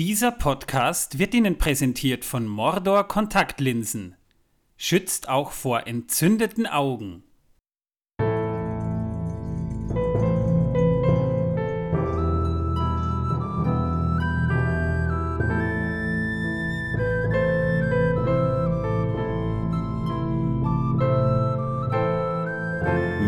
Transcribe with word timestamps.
Dieser 0.00 0.30
Podcast 0.30 1.18
wird 1.18 1.34
Ihnen 1.34 1.58
präsentiert 1.58 2.24
von 2.24 2.46
Mordor 2.46 3.06
Kontaktlinsen. 3.06 4.16
Schützt 4.78 5.28
auch 5.28 5.50
vor 5.52 5.86
entzündeten 5.86 6.66
Augen. 6.66 7.22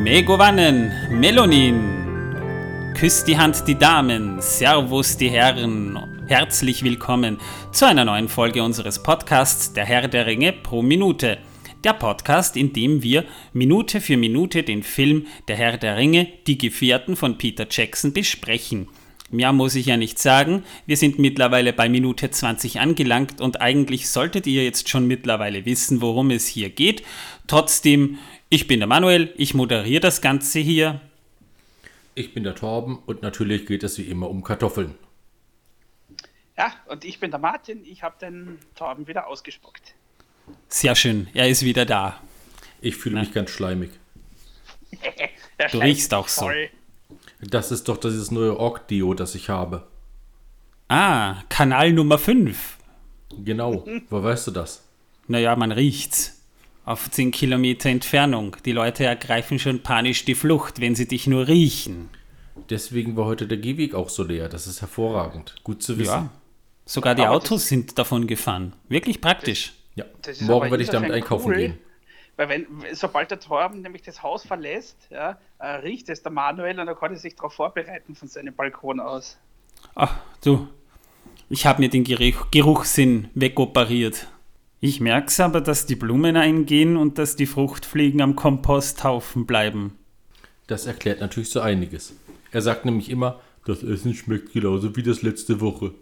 Megovanen, 0.03 0.91
Melonin. 1.11 2.95
Küsst 2.97 3.29
die 3.29 3.37
Hand 3.37 3.69
die 3.69 3.79
Damen, 3.79 4.41
Servus 4.41 5.19
die 5.19 5.29
Herren. 5.29 6.12
Herzlich 6.33 6.83
willkommen 6.83 7.37
zu 7.73 7.87
einer 7.87 8.07
neuen 8.07 8.27
Folge 8.27 8.63
unseres 8.63 9.03
Podcasts 9.03 9.75
Der 9.75 9.85
Herr 9.85 10.09
der 10.09 10.25
Ringe 10.25 10.55
pro 10.55 10.81
Minute. 10.81 11.37
Der 11.85 11.93
Podcast, 11.93 12.57
in 12.57 12.73
dem 12.73 13.03
wir 13.03 13.27
Minute 13.53 14.01
für 14.01 14.17
Minute 14.17 14.63
den 14.63 14.83
Film 14.83 15.27
Der 15.47 15.57
Herr 15.57 15.77
der 15.77 15.99
Ringe, 15.99 16.27
Die 16.47 16.57
Gefährten 16.57 17.17
von 17.17 17.37
Peter 17.37 17.67
Jackson 17.71 18.15
besprechen. 18.15 18.89
Mehr 19.31 19.53
muss 19.53 19.75
ich 19.75 19.85
ja 19.85 19.99
nicht 19.99 20.19
sagen. 20.19 20.65
Wir 20.87 20.97
sind 20.97 21.19
mittlerweile 21.19 21.75
bei 21.75 21.91
Minute 21.91 22.31
20 22.31 22.81
angelangt 22.81 23.43
und 23.43 23.61
eigentlich 23.61 24.09
solltet 24.09 24.47
ihr 24.47 24.65
jetzt 24.65 24.89
schon 24.89 25.07
mittlerweile 25.07 25.67
wissen, 25.67 26.01
worum 26.01 26.31
es 26.31 26.47
hier 26.47 26.71
geht. 26.71 27.03
Trotzdem, 27.47 28.17
ich 28.49 28.67
bin 28.67 28.81
der 28.81 28.87
Manuel, 28.87 29.35
ich 29.37 29.53
moderiere 29.53 30.01
das 30.01 30.23
Ganze 30.23 30.61
hier. 30.61 31.03
Ich 32.15 32.33
bin 32.33 32.43
der 32.43 32.55
Torben 32.55 33.01
und 33.05 33.21
natürlich 33.21 33.67
geht 33.67 33.83
es 33.83 33.99
wie 33.99 34.05
immer 34.05 34.31
um 34.31 34.43
Kartoffeln. 34.43 34.95
Ja, 36.63 36.73
und 36.87 37.05
ich 37.05 37.19
bin 37.19 37.33
der 37.33 37.41
Martin, 37.41 37.85
ich 37.85 38.05
habe 38.05 38.15
den 38.21 38.57
Torben 38.77 39.09
wieder 39.09 39.27
ausgespuckt. 39.27 39.95
Sehr 40.69 40.95
schön, 40.95 41.27
er 41.35 41.49
ist 41.49 41.65
wieder 41.65 41.85
da. 41.85 42.21
Ich 42.81 42.95
fühle 42.95 43.19
mich 43.19 43.33
ganz 43.33 43.51
schleimig. 43.51 43.91
du 45.73 45.79
riechst 45.79 46.15
auch 46.15 46.29
voll. 46.29 46.71
so. 47.11 47.17
Das 47.49 47.73
ist 47.73 47.89
doch 47.89 47.97
dieses 47.97 48.31
neue 48.31 48.57
Org-Dio, 48.57 49.13
das 49.15 49.35
ich 49.35 49.49
habe. 49.49 49.89
Ah, 50.87 51.43
Kanal 51.49 51.93
Nummer 51.93 52.17
5. 52.17 52.77
Genau, 53.45 53.85
wo 54.09 54.23
weißt 54.23 54.47
du 54.47 54.51
das? 54.53 54.85
Naja, 55.27 55.57
man 55.57 55.73
riecht's. 55.73 56.45
Auf 56.85 57.11
10 57.11 57.33
Kilometer 57.33 57.89
Entfernung. 57.89 58.57
Die 58.65 58.73
Leute 58.73 59.05
ergreifen 59.05 59.59
schon 59.59 59.83
panisch 59.83 60.25
die 60.25 60.37
Flucht, 60.37 60.81
wenn 60.81 60.95
sie 60.95 61.09
dich 61.09 61.27
nur 61.27 61.49
riechen. 61.49 62.09
Deswegen 62.71 63.17
war 63.17 63.25
heute 63.25 63.49
der 63.49 63.59
Gehweg 63.59 63.95
auch 63.95 64.11
so 64.11 64.23
leer. 64.23 64.49
Das 64.49 64.69
ist 64.69 64.81
hervorragend. 64.81 65.57
Gut 65.65 65.83
zu 65.83 65.99
wissen. 65.99 66.11
Ja, 66.11 66.31
sogar 66.85 67.15
die 67.15 67.23
aber 67.23 67.37
Autos 67.37 67.69
sind 67.69 67.99
davon 67.99 68.27
gefahren. 68.27 68.75
Wirklich 68.89 69.21
praktisch. 69.21 69.75
Ja, 69.95 70.05
morgen 70.41 70.71
werde 70.71 70.83
ich 70.83 70.91
damit 70.91 71.11
einkaufen 71.11 71.49
cool, 71.49 71.57
gehen. 71.57 71.79
Weil 72.37 72.49
wenn, 72.49 72.67
sobald 72.93 73.31
der 73.31 73.41
Torben 73.41 73.83
nämlich 73.83 74.03
das 74.03 74.23
Haus 74.23 74.45
verlässt, 74.45 74.97
ja, 75.11 75.39
äh, 75.59 75.67
riecht 75.67 76.09
es 76.09 76.23
der 76.23 76.33
Manuel 76.33 76.81
und 76.81 76.87
dann 76.87 76.97
kann 76.97 77.13
er 77.13 77.19
sich 77.19 77.37
darauf 77.37 77.53
vorbereiten 77.53 78.15
von 78.15 78.29
seinem 78.29 78.55
Balkon 78.55 79.01
aus. 79.01 79.39
Ach, 79.95 80.19
du, 80.43 80.69
ich 81.51 81.67
habe 81.67 81.83
mir 81.83 81.91
den 81.91 82.05
Geruch, 82.05 82.51
Geruchssinn 82.51 83.29
wegoperiert. 83.35 84.27
Ich 84.81 85.01
merke 85.01 85.29
es 85.29 85.39
aber, 85.39 85.61
dass 85.61 85.87
die 85.87 85.95
Blumen 85.95 86.37
eingehen 86.37 86.97
und 86.97 87.19
dass 87.19 87.37
die 87.37 87.47
Fruchtfliegen 87.47 88.21
am 88.23 88.35
Komposthaufen 88.35 89.47
bleiben. 89.47 89.99
Das 90.67 90.87
erklärt 90.87 91.21
natürlich 91.21 91.51
so 91.51 91.61
einiges. 91.61 92.15
Er 92.51 92.63
sagt 92.63 92.85
nämlich 92.85 93.11
immer, 93.11 93.41
das 93.67 93.83
Essen 93.83 94.15
schmeckt 94.15 94.53
genauso 94.53 94.97
wie 94.97 95.03
das 95.03 95.23
letzte 95.23 95.61
Woche. 95.61 95.95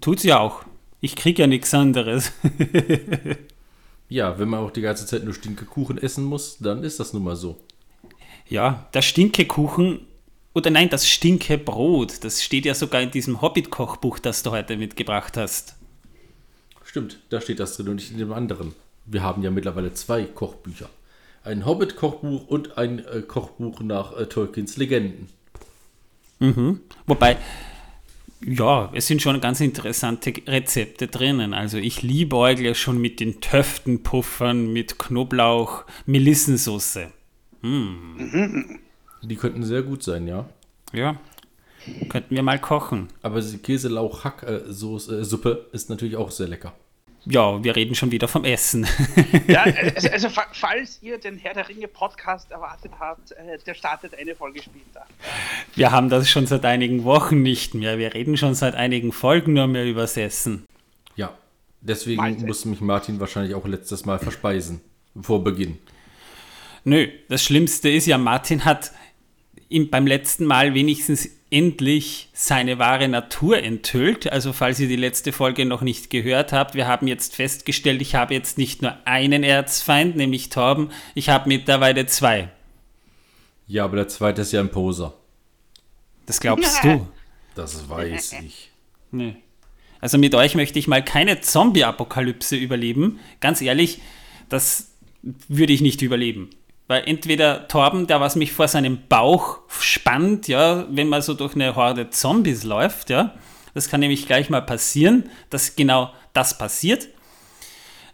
Tut's 0.00 0.22
ja 0.22 0.38
auch. 0.38 0.64
Ich 1.00 1.16
krieg 1.16 1.38
ja 1.38 1.46
nichts 1.46 1.72
anderes. 1.74 2.32
ja, 4.08 4.38
wenn 4.38 4.48
man 4.48 4.60
auch 4.60 4.70
die 4.70 4.80
ganze 4.80 5.06
Zeit 5.06 5.24
nur 5.24 5.34
Stinkekuchen 5.34 5.98
essen 5.98 6.24
muss, 6.24 6.58
dann 6.58 6.82
ist 6.82 7.00
das 7.00 7.12
nun 7.12 7.24
mal 7.24 7.36
so. 7.36 7.58
Ja, 8.48 8.88
der 8.94 9.02
Stinkekuchen 9.02 10.00
oder 10.54 10.70
nein, 10.70 10.88
das 10.88 11.08
Stinkebrot, 11.08 12.24
das 12.24 12.42
steht 12.42 12.64
ja 12.64 12.74
sogar 12.74 13.00
in 13.00 13.10
diesem 13.10 13.40
Hobbit-Kochbuch, 13.42 14.18
das 14.18 14.42
du 14.42 14.50
heute 14.50 14.76
mitgebracht 14.76 15.36
hast. 15.36 15.76
Stimmt, 16.84 17.20
da 17.28 17.40
steht 17.40 17.60
das 17.60 17.76
drin 17.76 17.88
und 17.88 17.96
nicht 17.96 18.10
in 18.10 18.18
dem 18.18 18.32
anderen. 18.32 18.74
Wir 19.06 19.22
haben 19.22 19.42
ja 19.42 19.50
mittlerweile 19.50 19.92
zwei 19.94 20.24
Kochbücher. 20.24 20.88
Ein 21.44 21.64
Hobbit-Kochbuch 21.64 22.48
und 22.48 22.76
ein 22.76 22.98
äh, 23.06 23.22
Kochbuch 23.22 23.80
nach 23.80 24.16
äh, 24.16 24.26
Tolkiens 24.26 24.76
Legenden. 24.76 25.28
Mhm. 26.40 26.80
Wobei, 27.06 27.36
ja, 28.40 28.90
es 28.94 29.06
sind 29.06 29.22
schon 29.22 29.40
ganz 29.40 29.60
interessante 29.60 30.32
Rezepte 30.46 31.08
drinnen. 31.08 31.54
Also 31.54 31.78
ich 31.78 32.02
liebe 32.02 32.74
schon 32.74 32.98
mit 32.98 33.20
den 33.20 33.40
Töftenpuffern, 33.40 34.72
mit 34.72 34.98
Knoblauch, 34.98 35.84
Melissensauce. 36.06 36.98
Mm. 37.62 38.76
Die 39.22 39.36
könnten 39.36 39.64
sehr 39.64 39.82
gut 39.82 40.02
sein, 40.02 40.28
ja. 40.28 40.48
Ja, 40.92 41.18
Könnten 42.08 42.34
wir 42.34 42.42
mal 42.42 42.58
kochen. 42.58 43.08
Aber 43.22 43.40
die 43.40 43.58
Käselauch-Hack-Suppe 43.58 45.66
ist 45.72 45.90
natürlich 45.90 46.16
auch 46.16 46.30
sehr 46.30 46.48
lecker. 46.48 46.74
Ja, 47.30 47.62
wir 47.62 47.76
reden 47.76 47.94
schon 47.94 48.10
wieder 48.10 48.26
vom 48.26 48.44
Essen. 48.44 48.86
ja, 49.48 49.62
also, 49.94 50.08
also, 50.08 50.28
falls 50.52 50.98
ihr 51.02 51.18
den 51.18 51.36
Herr 51.36 51.52
der 51.52 51.68
Ringe 51.68 51.86
Podcast 51.86 52.50
erwartet 52.50 52.92
habt, 52.98 53.32
äh, 53.32 53.58
der 53.66 53.74
startet 53.74 54.14
eine 54.18 54.34
Folge 54.34 54.62
später. 54.62 55.04
Wir 55.74 55.90
haben 55.90 56.08
das 56.08 56.30
schon 56.30 56.46
seit 56.46 56.64
einigen 56.64 57.04
Wochen 57.04 57.42
nicht 57.42 57.74
mehr. 57.74 57.98
Wir 57.98 58.14
reden 58.14 58.38
schon 58.38 58.54
seit 58.54 58.74
einigen 58.74 59.12
Folgen 59.12 59.52
nur 59.52 59.66
mehr 59.66 59.84
übers 59.84 60.16
Essen. 60.16 60.64
Ja, 61.16 61.36
deswegen 61.82 62.22
Malte. 62.22 62.46
musste 62.46 62.68
mich 62.68 62.80
Martin 62.80 63.20
wahrscheinlich 63.20 63.54
auch 63.54 63.66
letztes 63.66 64.06
Mal 64.06 64.18
verspeisen, 64.18 64.80
vor 65.20 65.44
Beginn. 65.44 65.78
Nö, 66.84 67.08
das 67.28 67.44
Schlimmste 67.44 67.90
ist 67.90 68.06
ja, 68.06 68.16
Martin 68.16 68.64
hat 68.64 68.92
ihm 69.68 69.90
beim 69.90 70.06
letzten 70.06 70.46
Mal 70.46 70.72
wenigstens 70.72 71.28
endlich 71.50 72.28
seine 72.32 72.78
wahre 72.78 73.08
Natur 73.08 73.62
enthüllt. 73.62 74.30
Also 74.30 74.52
falls 74.52 74.80
ihr 74.80 74.88
die 74.88 74.96
letzte 74.96 75.32
Folge 75.32 75.64
noch 75.64 75.82
nicht 75.82 76.10
gehört 76.10 76.52
habt, 76.52 76.74
wir 76.74 76.86
haben 76.86 77.06
jetzt 77.06 77.34
festgestellt, 77.36 78.02
ich 78.02 78.14
habe 78.14 78.34
jetzt 78.34 78.58
nicht 78.58 78.82
nur 78.82 78.96
einen 79.06 79.42
Erzfeind, 79.42 80.16
nämlich 80.16 80.50
Torben, 80.50 80.90
ich 81.14 81.28
habe 81.28 81.48
mittlerweile 81.48 82.06
zwei. 82.06 82.50
Ja, 83.66 83.84
aber 83.84 83.96
der 83.96 84.08
zweite 84.08 84.42
ist 84.42 84.52
ja 84.52 84.60
ein 84.60 84.70
Poser. 84.70 85.14
Das 86.26 86.40
glaubst 86.40 86.78
du? 86.84 87.06
Das 87.54 87.88
weiß 87.88 88.34
ich. 88.44 88.70
Nee. 89.10 89.36
Also 90.00 90.18
mit 90.18 90.34
euch 90.34 90.54
möchte 90.54 90.78
ich 90.78 90.86
mal 90.86 91.04
keine 91.04 91.40
Zombie-Apokalypse 91.40 92.56
überleben. 92.56 93.18
Ganz 93.40 93.60
ehrlich, 93.60 94.00
das 94.48 94.92
würde 95.22 95.72
ich 95.72 95.80
nicht 95.80 96.02
überleben. 96.02 96.50
Weil 96.88 97.04
entweder 97.06 97.68
Torben, 97.68 98.06
der 98.06 98.20
was 98.20 98.34
mich 98.34 98.52
vor 98.52 98.66
seinem 98.66 99.06
Bauch 99.08 99.58
spannt, 99.68 100.48
ja, 100.48 100.86
wenn 100.90 101.08
man 101.08 101.22
so 101.22 101.34
durch 101.34 101.54
eine 101.54 101.76
Horde 101.76 102.10
Zombies 102.10 102.64
läuft, 102.64 103.10
ja, 103.10 103.34
das 103.74 103.88
kann 103.88 104.00
nämlich 104.00 104.26
gleich 104.26 104.50
mal 104.50 104.62
passieren, 104.62 105.30
dass 105.50 105.76
genau 105.76 106.12
das 106.32 106.58
passiert. 106.58 107.08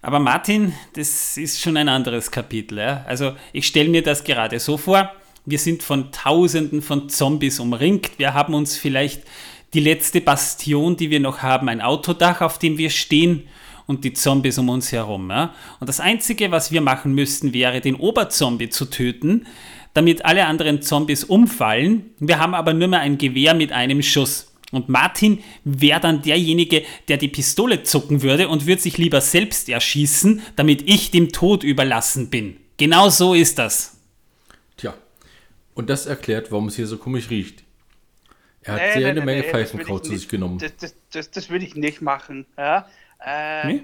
Aber 0.03 0.19
Martin, 0.19 0.75
das 0.93 1.39
ist 1.39 1.62
schon 1.62 1.79
ein 1.79 1.89
anderes 1.89 2.31
Kapitel. 2.31 2.79
Ja? 2.79 3.05
Also 3.07 3.33
ich 3.55 3.67
stelle 3.67 3.89
mir 3.89 4.03
das 4.03 4.25
gerade 4.25 4.61
so 4.61 4.77
vor, 4.77 5.11
wir 5.47 5.59
sind 5.59 5.83
von 5.83 6.12
Tausenden 6.12 6.83
von 6.83 7.09
Zombies 7.09 7.59
umringt. 7.61 8.19
Wir 8.19 8.35
haben 8.35 8.53
uns 8.53 8.77
vielleicht 8.77 9.23
die 9.73 9.81
letzte 9.81 10.21
Bastion, 10.21 10.97
die 10.97 11.11
wir 11.11 11.21
noch 11.21 11.39
haben, 11.43 11.69
ein 11.69 11.81
Autodach, 11.81 12.43
auf 12.43 12.59
dem 12.59 12.77
wir 12.77 12.91
stehen 12.91 13.49
und 13.87 14.05
die 14.05 14.12
Zombies 14.12 14.59
um 14.59 14.69
uns 14.69 14.93
herum. 14.93 15.31
Ja? 15.31 15.55
Und 15.81 15.89
das 15.89 16.00
Einzige, 16.00 16.50
was 16.50 16.72
wir 16.72 16.81
machen 16.81 17.15
müssten, 17.15 17.53
wäre, 17.53 17.81
den 17.81 17.97
Oberzombie 17.97 18.69
zu 18.69 18.87
töten, 18.87 19.47
damit 19.93 20.25
alle 20.25 20.47
anderen 20.47 20.83
Zombies 20.83 21.25
umfallen. 21.25 22.11
Wir 22.19 22.39
haben 22.39 22.55
aber 22.55 22.75
nur 22.75 22.89
mehr 22.89 23.00
ein 23.00 23.19
Gewehr 23.19 23.55
mit 23.55 23.73
einem 23.73 24.03
Schuss. 24.03 24.53
Und 24.73 24.89
Martin 24.89 25.43
wäre 25.62 26.00
dann 26.00 26.23
derjenige, 26.23 26.83
der 27.06 27.17
die 27.17 27.29
Pistole 27.29 27.85
zucken 27.85 28.23
würde 28.23 28.49
und 28.49 28.67
würde 28.67 28.82
sich 28.82 28.99
lieber 28.99 29.20
selbst 29.20 29.69
erschießen, 29.69 30.43
damit 30.56 30.82
ich 30.88 31.12
dem 31.12 31.31
Tod 31.31 31.62
überlassen 31.62 32.29
bin. 32.29 32.56
Genau 32.76 33.08
so 33.08 33.35
ist 33.35 33.58
das. 33.58 33.97
Tja, 34.76 34.94
und 35.75 35.88
das 35.91 36.06
erklärt, 36.06 36.50
warum 36.50 36.67
es 36.67 36.75
hier 36.75 36.88
so 36.88 36.99
komisch 36.99 37.31
riecht. 37.31 37.62
Er 38.62 38.75
hat 38.75 38.81
nee, 38.81 38.93
sehr 38.94 39.00
nee, 39.03 39.06
eine 39.11 39.25
Menge 39.25 39.43
nee, 39.43 39.50
Pfeifenkraut 39.50 40.06
zu 40.06 40.17
sich 40.17 40.29
genommen. 40.29 40.58
Das, 40.58 40.75
das, 40.76 40.94
das, 41.12 41.31
das 41.31 41.50
würde 41.50 41.67
ich 41.67 41.76
nicht 41.76 42.03
machen. 42.03 42.47
Ja? 42.58 42.88
Äh, 43.25 43.67
nee? 43.67 43.82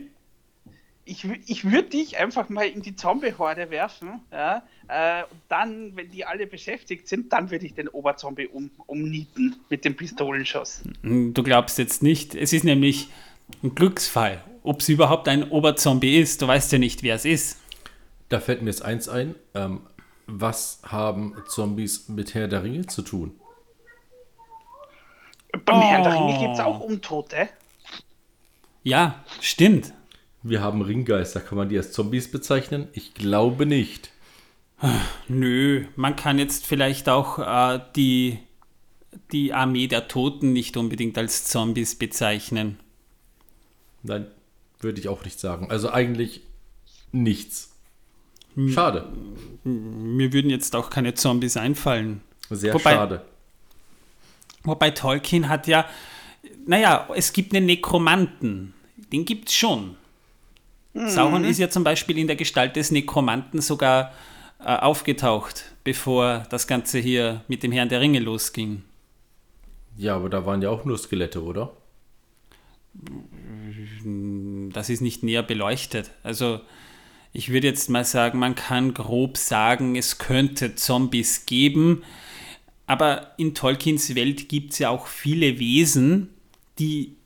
Ich, 1.04 1.24
ich 1.46 1.64
würde 1.64 1.88
dich 1.88 2.18
einfach 2.18 2.48
mal 2.50 2.66
in 2.66 2.82
die 2.82 2.94
Zombie-Horde 2.94 3.70
werfen. 3.70 4.20
Ja? 4.30 4.62
Äh, 4.86 5.24
und 5.24 5.40
dann, 5.48 5.96
wenn 5.96 6.10
die 6.10 6.24
alle 6.24 6.46
beschäftigt 6.46 7.08
sind, 7.08 7.32
dann 7.32 7.50
würde 7.50 7.66
ich 7.66 7.74
den 7.74 7.88
Oberzombie 7.88 8.46
um, 8.46 8.70
umnieten 8.86 9.56
mit 9.70 9.84
dem 9.84 9.96
Pistolenschuss. 9.96 10.82
Du 11.02 11.42
glaubst 11.42 11.78
jetzt 11.78 12.02
nicht. 12.02 12.34
Es 12.34 12.52
ist 12.52 12.64
nämlich 12.64 13.08
ein 13.62 13.74
Glücksfall, 13.74 14.44
ob 14.62 14.80
es 14.80 14.88
überhaupt 14.88 15.26
ein 15.26 15.50
Oberzombie 15.50 16.18
ist. 16.18 16.42
Du 16.42 16.46
weißt 16.46 16.70
ja 16.72 16.78
nicht, 16.78 17.02
wer 17.02 17.16
es 17.16 17.24
ist. 17.24 17.58
Da 18.28 18.38
fällt 18.38 18.62
mir 18.62 18.70
jetzt 18.70 18.82
eins 18.82 19.08
ein. 19.08 19.34
Ähm, 19.54 19.80
was 20.26 20.80
haben 20.84 21.34
Zombies 21.48 22.08
mit 22.08 22.34
Herr 22.34 22.46
der 22.46 22.62
Ringe 22.62 22.86
zu 22.86 23.02
tun? 23.02 23.34
Beim 25.64 25.78
oh. 25.78 25.82
Herrn 25.82 26.04
der 26.04 26.14
Ringe 26.14 26.38
gibt 26.38 26.54
es 26.54 26.60
auch 26.60 26.78
Untote. 26.78 27.48
Ja, 28.82 29.24
stimmt. 29.40 29.92
Wir 30.42 30.62
haben 30.62 30.82
Ringgeister. 30.82 31.40
Kann 31.40 31.58
man 31.58 31.68
die 31.68 31.76
als 31.76 31.92
Zombies 31.92 32.30
bezeichnen? 32.30 32.88
Ich 32.92 33.14
glaube 33.14 33.66
nicht. 33.66 34.10
Nö, 35.28 35.84
man 35.96 36.16
kann 36.16 36.38
jetzt 36.38 36.66
vielleicht 36.66 37.08
auch 37.08 37.38
äh, 37.38 37.80
die, 37.96 38.38
die 39.32 39.52
Armee 39.52 39.86
der 39.86 40.08
Toten 40.08 40.52
nicht 40.54 40.76
unbedingt 40.78 41.18
als 41.18 41.44
Zombies 41.44 41.98
bezeichnen. 41.98 42.78
Nein, 44.02 44.26
würde 44.80 44.98
ich 44.98 45.08
auch 45.08 45.22
nicht 45.24 45.38
sagen. 45.38 45.70
Also 45.70 45.90
eigentlich 45.90 46.42
nichts. 47.12 47.76
Schade. 48.68 49.12
Mir 49.64 50.32
würden 50.32 50.50
jetzt 50.50 50.74
auch 50.74 50.90
keine 50.90 51.14
Zombies 51.14 51.56
einfallen. 51.56 52.22
Sehr 52.48 52.74
wobei, 52.74 52.94
schade. 52.94 53.24
Wobei 54.64 54.90
Tolkien 54.90 55.48
hat 55.48 55.66
ja, 55.66 55.86
naja, 56.66 57.08
es 57.14 57.32
gibt 57.32 57.54
einen 57.54 57.66
Nekromanten. 57.66 58.74
Den 59.12 59.24
gibt 59.24 59.48
es 59.48 59.54
schon. 59.54 59.96
Mhm. 60.92 61.08
Sauron 61.08 61.44
ist 61.44 61.58
ja 61.58 61.70
zum 61.70 61.84
Beispiel 61.84 62.18
in 62.18 62.26
der 62.26 62.36
Gestalt 62.36 62.76
des 62.76 62.90
Nekromanten 62.90 63.60
sogar 63.60 64.12
äh, 64.58 64.76
aufgetaucht, 64.76 65.64
bevor 65.84 66.46
das 66.50 66.66
Ganze 66.66 66.98
hier 66.98 67.42
mit 67.48 67.62
dem 67.62 67.72
Herrn 67.72 67.88
der 67.88 68.00
Ringe 68.00 68.18
losging. 68.18 68.82
Ja, 69.96 70.16
aber 70.16 70.28
da 70.28 70.46
waren 70.46 70.62
ja 70.62 70.70
auch 70.70 70.84
nur 70.84 70.98
Skelette, 70.98 71.42
oder? 71.42 71.72
Das 74.72 74.90
ist 74.90 75.00
nicht 75.00 75.22
näher 75.22 75.42
beleuchtet. 75.42 76.10
Also 76.22 76.60
ich 77.32 77.52
würde 77.52 77.68
jetzt 77.68 77.88
mal 77.90 78.04
sagen, 78.04 78.38
man 78.38 78.54
kann 78.54 78.94
grob 78.94 79.36
sagen, 79.36 79.96
es 79.96 80.18
könnte 80.18 80.74
Zombies 80.74 81.46
geben, 81.46 82.02
aber 82.86 83.32
in 83.36 83.54
Tolkiens 83.54 84.14
Welt 84.16 84.48
gibt 84.48 84.72
es 84.72 84.80
ja 84.80 84.88
auch 84.88 85.06
viele 85.06 85.60
Wesen, 85.60 86.30
die 86.78 87.16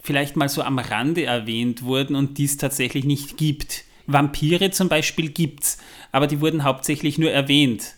vielleicht 0.00 0.36
mal 0.36 0.48
so 0.48 0.62
am 0.62 0.78
Rande 0.78 1.24
erwähnt 1.24 1.82
wurden 1.82 2.16
und 2.16 2.38
die 2.38 2.44
es 2.44 2.56
tatsächlich 2.56 3.04
nicht 3.04 3.36
gibt. 3.36 3.84
Vampire 4.06 4.70
zum 4.70 4.88
Beispiel 4.88 5.30
gibt 5.30 5.64
es, 5.64 5.78
aber 6.10 6.26
die 6.26 6.40
wurden 6.40 6.64
hauptsächlich 6.64 7.18
nur 7.18 7.30
erwähnt. 7.30 7.94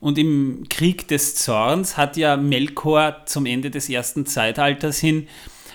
Und 0.00 0.18
im 0.18 0.66
Krieg 0.68 1.08
des 1.08 1.34
Zorns 1.34 1.96
hat 1.96 2.16
ja 2.16 2.36
Melkor 2.36 3.22
zum 3.26 3.46
Ende 3.46 3.70
des 3.70 3.88
ersten 3.88 4.26
Zeitalters 4.26 4.98
hin 4.98 5.28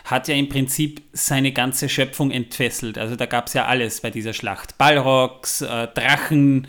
hat 0.10 0.28
ja 0.28 0.36
im 0.36 0.50
Prinzip 0.50 1.02
seine 1.14 1.52
ganze 1.52 1.88
Schöpfung 1.88 2.32
entfesselt. 2.32 2.98
Also 2.98 3.16
da 3.16 3.26
gab 3.26 3.48
es 3.48 3.54
ja 3.54 3.66
alles 3.66 4.02
bei 4.02 4.10
dieser 4.10 4.34
Schlacht. 4.34 4.78
Balrogs, 4.78 5.62
äh, 5.62 5.88
Drachen, 5.88 6.68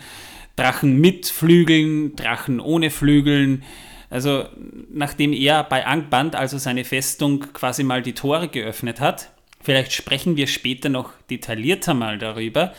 Drachen 0.55 0.99
mit 0.99 1.25
Flügeln, 1.25 2.15
Drachen 2.15 2.59
ohne 2.59 2.91
Flügeln. 2.91 3.63
Also 4.11 4.45
nachdem 4.93 5.31
er 5.31 5.63
bei 5.63 5.87
Angband, 5.87 6.35
also 6.35 6.57
seine 6.57 6.83
Festung, 6.83 7.39
quasi 7.53 7.83
mal 7.83 8.01
die 8.01 8.13
Tore 8.13 8.49
geöffnet 8.49 8.99
hat, 8.99 9.31
vielleicht 9.61 9.93
sprechen 9.93 10.35
wir 10.35 10.47
später 10.47 10.89
noch 10.89 11.13
detaillierter 11.29 11.93
mal 11.93 12.19
darüber, 12.19 12.73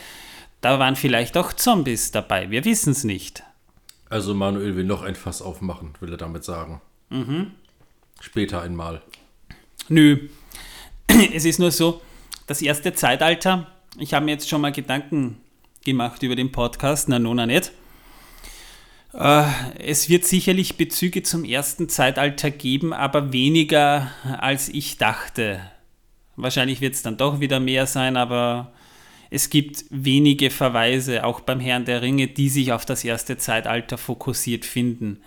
da 0.61 0.79
waren 0.79 0.95
vielleicht 0.95 1.39
auch 1.39 1.55
Zombies 1.55 2.11
dabei, 2.11 2.51
wir 2.51 2.67
wissen 2.67 2.93
es 2.93 3.03
nicht. 3.03 3.43
Also 4.11 4.35
Manuel 4.35 4.77
will 4.77 4.85
noch 4.85 5.01
ein 5.01 5.15
Fass 5.15 5.41
aufmachen, 5.41 5.95
will 6.01 6.11
er 6.11 6.19
damit 6.19 6.45
sagen. 6.45 6.83
Mhm. 7.09 7.53
Später 8.21 8.61
einmal. 8.61 9.01
Nö, 9.89 10.29
es 11.33 11.47
ist 11.47 11.59
nur 11.59 11.71
so, 11.71 12.03
das 12.47 12.61
erste 12.61 12.93
Zeitalter, 12.93 13.69
ich 13.99 14.13
habe 14.13 14.27
mir 14.27 14.33
jetzt 14.33 14.51
schon 14.51 14.61
mal 14.61 14.73
Gedanken 14.73 15.41
gemacht 15.83 16.23
über 16.23 16.37
den 16.37 16.53
Podcast, 16.53 17.09
na 17.09 17.19
nona 17.19 17.47
nicht. 17.47 17.73
Äh, 19.15 19.45
es 19.79 20.09
wird 20.09 20.25
sicherlich 20.25 20.77
Bezüge 20.77 21.23
zum 21.23 21.45
ersten 21.45 21.89
Zeitalter 21.89 22.51
geben, 22.51 22.93
aber 22.93 23.33
weniger 23.33 24.11
als 24.39 24.69
ich 24.69 24.99
dachte. 24.99 25.61
Wahrscheinlich 26.37 26.81
wird 26.81 26.95
es 26.95 27.03
dann 27.03 27.17
doch 27.17 27.41
wieder 27.41 27.61
mehr 27.61 27.87
sein, 27.87 28.17
aber 28.17 28.73
es 29.31 29.51
gibt 29.51 29.85
wenige 29.91 30.51
Verweise, 30.51 31.25
auch 31.25 31.41
beim 31.41 31.61
Herrn 31.61 31.85
der 31.85 32.03
Ringe, 32.03 32.27
die 32.27 32.49
sich 32.49 32.73
auf 32.73 32.85
das 32.85 33.05
erste 33.05 33.39
Zeitalter 33.39 33.99
fokussiert 33.99 34.65
finden. 34.65 35.23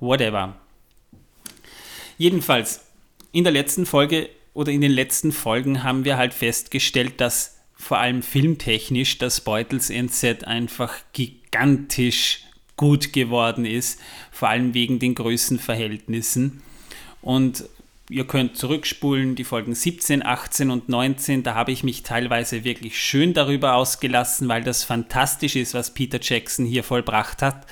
Whatever. 0.00 0.56
Jedenfalls, 2.18 2.80
in 3.32 3.44
der 3.44 3.52
letzten 3.52 3.86
Folge 3.86 4.28
oder 4.54 4.70
in 4.70 4.80
den 4.80 4.92
letzten 4.92 5.32
Folgen 5.32 5.82
haben 5.82 6.04
wir 6.04 6.16
halt 6.16 6.34
festgestellt, 6.34 7.20
dass 7.20 7.51
vor 7.82 7.98
allem 7.98 8.22
filmtechnisch 8.22 9.18
das 9.18 9.40
Beutels 9.40 9.90
NZ 9.90 10.44
einfach 10.44 10.94
gigantisch 11.12 12.44
gut 12.76 13.12
geworden 13.12 13.64
ist, 13.66 13.98
vor 14.30 14.50
allem 14.50 14.72
wegen 14.72 15.00
den 15.00 15.16
Größenverhältnissen. 15.16 16.62
Und 17.22 17.64
ihr 18.08 18.24
könnt 18.24 18.56
zurückspulen, 18.56 19.34
die 19.34 19.42
Folgen 19.42 19.74
17, 19.74 20.24
18 20.24 20.70
und 20.70 20.88
19, 20.88 21.42
da 21.42 21.56
habe 21.56 21.72
ich 21.72 21.82
mich 21.82 22.04
teilweise 22.04 22.62
wirklich 22.62 23.00
schön 23.00 23.34
darüber 23.34 23.74
ausgelassen, 23.74 24.46
weil 24.46 24.62
das 24.62 24.84
fantastisch 24.84 25.56
ist, 25.56 25.74
was 25.74 25.92
Peter 25.92 26.20
Jackson 26.22 26.64
hier 26.64 26.84
vollbracht 26.84 27.42
hat. 27.42 27.66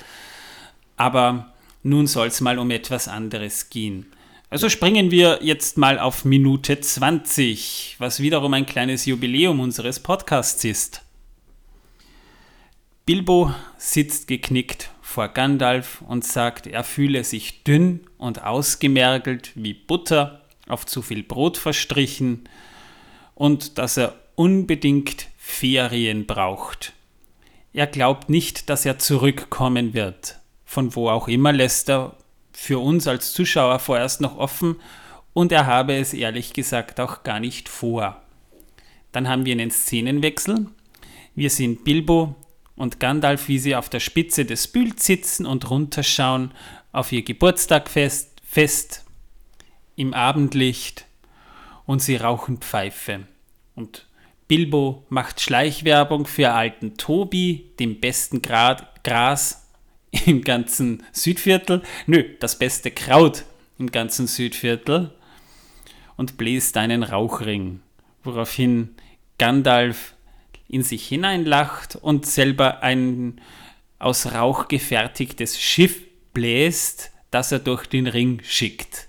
Aber 0.97 1.53
nun 1.83 2.05
soll 2.05 2.27
es 2.27 2.41
mal 2.41 2.59
um 2.59 2.69
etwas 2.69 3.07
anderes 3.07 3.69
gehen. 3.69 4.07
Also 4.51 4.67
springen 4.67 5.11
wir 5.11 5.39
jetzt 5.41 5.77
mal 5.77 5.97
auf 5.97 6.25
Minute 6.25 6.77
20, 6.77 7.95
was 7.99 8.19
wiederum 8.19 8.53
ein 8.53 8.65
kleines 8.65 9.05
Jubiläum 9.05 9.61
unseres 9.61 10.01
Podcasts 10.01 10.65
ist. 10.65 11.03
Bilbo 13.05 13.55
sitzt 13.77 14.27
geknickt 14.27 14.91
vor 15.01 15.29
Gandalf 15.29 16.03
und 16.05 16.25
sagt, 16.25 16.67
er 16.67 16.83
fühle 16.83 17.23
sich 17.23 17.63
dünn 17.63 18.01
und 18.17 18.43
ausgemergelt 18.43 19.53
wie 19.55 19.73
Butter 19.73 20.41
auf 20.67 20.85
zu 20.85 21.01
viel 21.01 21.23
Brot 21.23 21.57
verstrichen 21.57 22.49
und 23.35 23.77
dass 23.77 23.95
er 23.95 24.15
unbedingt 24.35 25.27
Ferien 25.37 26.25
braucht. 26.25 26.91
Er 27.71 27.87
glaubt 27.87 28.29
nicht, 28.29 28.69
dass 28.69 28.85
er 28.85 28.99
zurückkommen 28.99 29.93
wird. 29.93 30.39
Von 30.65 30.93
wo 30.93 31.07
auch 31.07 31.29
immer 31.29 31.53
lässt 31.53 31.89
er 31.89 32.17
für 32.61 32.77
uns 32.77 33.07
als 33.07 33.33
Zuschauer 33.33 33.79
vorerst 33.79 34.21
noch 34.21 34.37
offen 34.37 34.75
und 35.33 35.51
er 35.51 35.65
habe 35.65 35.95
es 35.95 36.13
ehrlich 36.13 36.53
gesagt 36.53 36.99
auch 36.99 37.23
gar 37.23 37.39
nicht 37.39 37.67
vor. 37.67 38.21
Dann 39.11 39.27
haben 39.27 39.45
wir 39.45 39.53
einen 39.53 39.71
Szenenwechsel. 39.71 40.67
Wir 41.33 41.49
sind 41.49 41.83
Bilbo 41.83 42.35
und 42.75 42.99
Gandalf, 42.99 43.47
wie 43.47 43.57
sie 43.57 43.75
auf 43.75 43.89
der 43.89 43.99
Spitze 43.99 44.45
des 44.45 44.67
Bühls 44.67 45.03
sitzen 45.03 45.47
und 45.47 45.71
runterschauen 45.71 46.51
auf 46.91 47.11
ihr 47.11 47.23
Geburtstagfest 47.23 48.29
fest 48.43 49.05
im 49.95 50.13
Abendlicht 50.13 51.07
und 51.87 52.03
sie 52.03 52.17
rauchen 52.17 52.59
Pfeife. 52.59 53.21
Und 53.73 54.05
Bilbo 54.47 55.03
macht 55.09 55.41
Schleichwerbung 55.41 56.27
für 56.27 56.51
alten 56.51 56.95
Tobi, 56.95 57.71
dem 57.79 57.99
besten 57.99 58.43
Grad 58.43 59.03
Gras 59.03 59.60
im 60.25 60.43
ganzen 60.43 61.03
Südviertel. 61.11 61.81
Nö, 62.05 62.23
das 62.39 62.57
beste 62.57 62.91
Kraut 62.91 63.45
im 63.79 63.91
ganzen 63.91 64.27
Südviertel. 64.27 65.11
Und 66.17 66.37
bläst 66.37 66.77
einen 66.77 67.03
Rauchring, 67.03 67.79
woraufhin 68.23 68.89
Gandalf 69.39 70.13
in 70.67 70.83
sich 70.83 71.07
hineinlacht 71.07 71.95
und 71.95 72.25
selber 72.25 72.83
ein 72.83 73.41
aus 73.97 74.33
Rauch 74.33 74.67
gefertigtes 74.67 75.59
Schiff 75.59 76.01
bläst, 76.33 77.11
das 77.31 77.51
er 77.51 77.59
durch 77.59 77.87
den 77.87 78.07
Ring 78.07 78.41
schickt. 78.43 79.07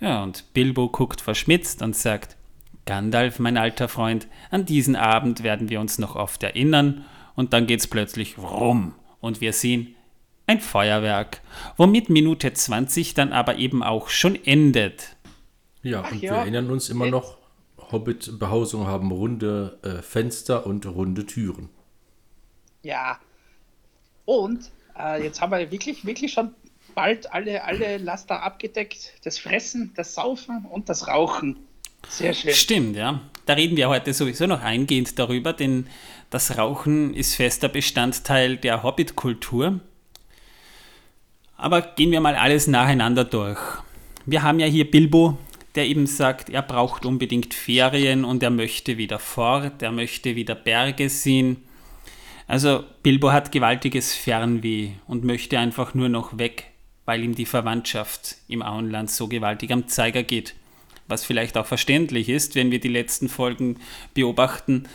Ja, 0.00 0.22
und 0.22 0.52
Bilbo 0.52 0.88
guckt 0.88 1.20
verschmitzt 1.20 1.80
und 1.80 1.96
sagt, 1.96 2.36
Gandalf, 2.84 3.38
mein 3.38 3.56
alter 3.56 3.88
Freund, 3.88 4.26
an 4.50 4.66
diesen 4.66 4.96
Abend 4.96 5.42
werden 5.42 5.70
wir 5.70 5.80
uns 5.80 5.98
noch 5.98 6.14
oft 6.14 6.42
erinnern 6.42 7.04
und 7.34 7.52
dann 7.52 7.66
geht's 7.66 7.86
plötzlich 7.86 8.36
rum 8.38 8.94
und 9.26 9.40
wir 9.40 9.52
sehen 9.52 9.94
ein 10.46 10.60
Feuerwerk, 10.60 11.42
womit 11.76 12.08
Minute 12.08 12.52
20 12.52 13.14
dann 13.14 13.32
aber 13.32 13.56
eben 13.56 13.82
auch 13.82 14.08
schon 14.08 14.36
endet. 14.44 15.16
Ja, 15.82 16.02
Ach 16.04 16.12
und 16.12 16.22
ja. 16.22 16.32
wir 16.32 16.38
erinnern 16.38 16.70
uns 16.70 16.88
immer 16.88 17.06
noch, 17.06 17.36
Hobbit-Behausungen 17.92 18.86
haben 18.86 19.10
runde 19.12 19.78
äh, 19.82 20.02
Fenster 20.02 20.66
und 20.66 20.86
runde 20.86 21.26
Türen. 21.26 21.68
Ja, 22.82 23.18
und 24.24 24.70
äh, 24.98 25.22
jetzt 25.22 25.40
haben 25.40 25.52
wir 25.52 25.70
wirklich, 25.70 26.04
wirklich 26.04 26.32
schon 26.32 26.54
bald 26.94 27.32
alle, 27.32 27.64
alle 27.64 27.98
Laster 27.98 28.42
abgedeckt. 28.42 29.14
Das 29.24 29.38
Fressen, 29.38 29.92
das 29.94 30.14
Saufen 30.14 30.64
und 30.64 30.88
das 30.88 31.08
Rauchen. 31.08 31.65
Sehr 32.08 32.34
schön. 32.34 32.52
Stimmt, 32.54 32.96
ja. 32.96 33.20
Da 33.46 33.54
reden 33.54 33.76
wir 33.76 33.88
heute 33.88 34.12
sowieso 34.12 34.46
noch 34.46 34.62
eingehend 34.62 35.18
darüber, 35.18 35.52
denn 35.52 35.86
das 36.30 36.58
Rauchen 36.58 37.14
ist 37.14 37.34
fester 37.34 37.68
Bestandteil 37.68 38.56
der 38.56 38.82
Hobbit-Kultur. 38.82 39.80
Aber 41.56 41.82
gehen 41.82 42.10
wir 42.10 42.20
mal 42.20 42.34
alles 42.34 42.66
nacheinander 42.66 43.24
durch. 43.24 43.58
Wir 44.24 44.42
haben 44.42 44.58
ja 44.58 44.66
hier 44.66 44.90
Bilbo, 44.90 45.38
der 45.74 45.86
eben 45.86 46.06
sagt, 46.06 46.50
er 46.50 46.62
braucht 46.62 47.06
unbedingt 47.06 47.54
Ferien 47.54 48.24
und 48.24 48.42
er 48.42 48.50
möchte 48.50 48.98
wieder 48.98 49.18
fort, 49.18 49.80
er 49.82 49.92
möchte 49.92 50.34
wieder 50.34 50.54
Berge 50.54 51.08
sehen. 51.08 51.58
Also 52.48 52.84
Bilbo 53.02 53.32
hat 53.32 53.52
gewaltiges 53.52 54.14
Fernweh 54.14 54.90
und 55.06 55.24
möchte 55.24 55.58
einfach 55.58 55.94
nur 55.94 56.08
noch 56.08 56.38
weg 56.38 56.72
weil 57.06 57.22
ihm 57.22 57.34
die 57.34 57.46
Verwandtschaft 57.46 58.36
im 58.48 58.62
Auenland 58.62 59.10
so 59.10 59.28
gewaltig 59.28 59.72
am 59.72 59.88
Zeiger 59.88 60.22
geht. 60.24 60.54
Was 61.08 61.24
vielleicht 61.24 61.56
auch 61.56 61.66
verständlich 61.66 62.28
ist, 62.28 62.54
wenn 62.54 62.70
wir 62.70 62.80
die 62.80 62.88
letzten 62.88 63.28
Folgen 63.28 63.78
beobachten. 64.14 64.88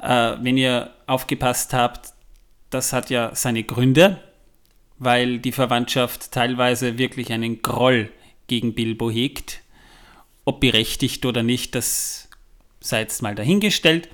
Äh, 0.00 0.36
wenn 0.40 0.56
ihr 0.56 0.94
aufgepasst 1.06 1.72
habt, 1.74 2.12
das 2.70 2.92
hat 2.92 3.10
ja 3.10 3.34
seine 3.34 3.64
Gründe, 3.64 4.20
weil 4.98 5.38
die 5.38 5.52
Verwandtschaft 5.52 6.32
teilweise 6.32 6.98
wirklich 6.98 7.32
einen 7.32 7.62
Groll 7.62 8.10
gegen 8.46 8.74
Bilbo 8.74 9.10
hegt. 9.10 9.62
Ob 10.44 10.60
berechtigt 10.60 11.26
oder 11.26 11.42
nicht, 11.42 11.74
das 11.74 12.28
sei 12.80 13.00
jetzt 13.00 13.22
mal 13.22 13.34
dahingestellt. 13.34 14.08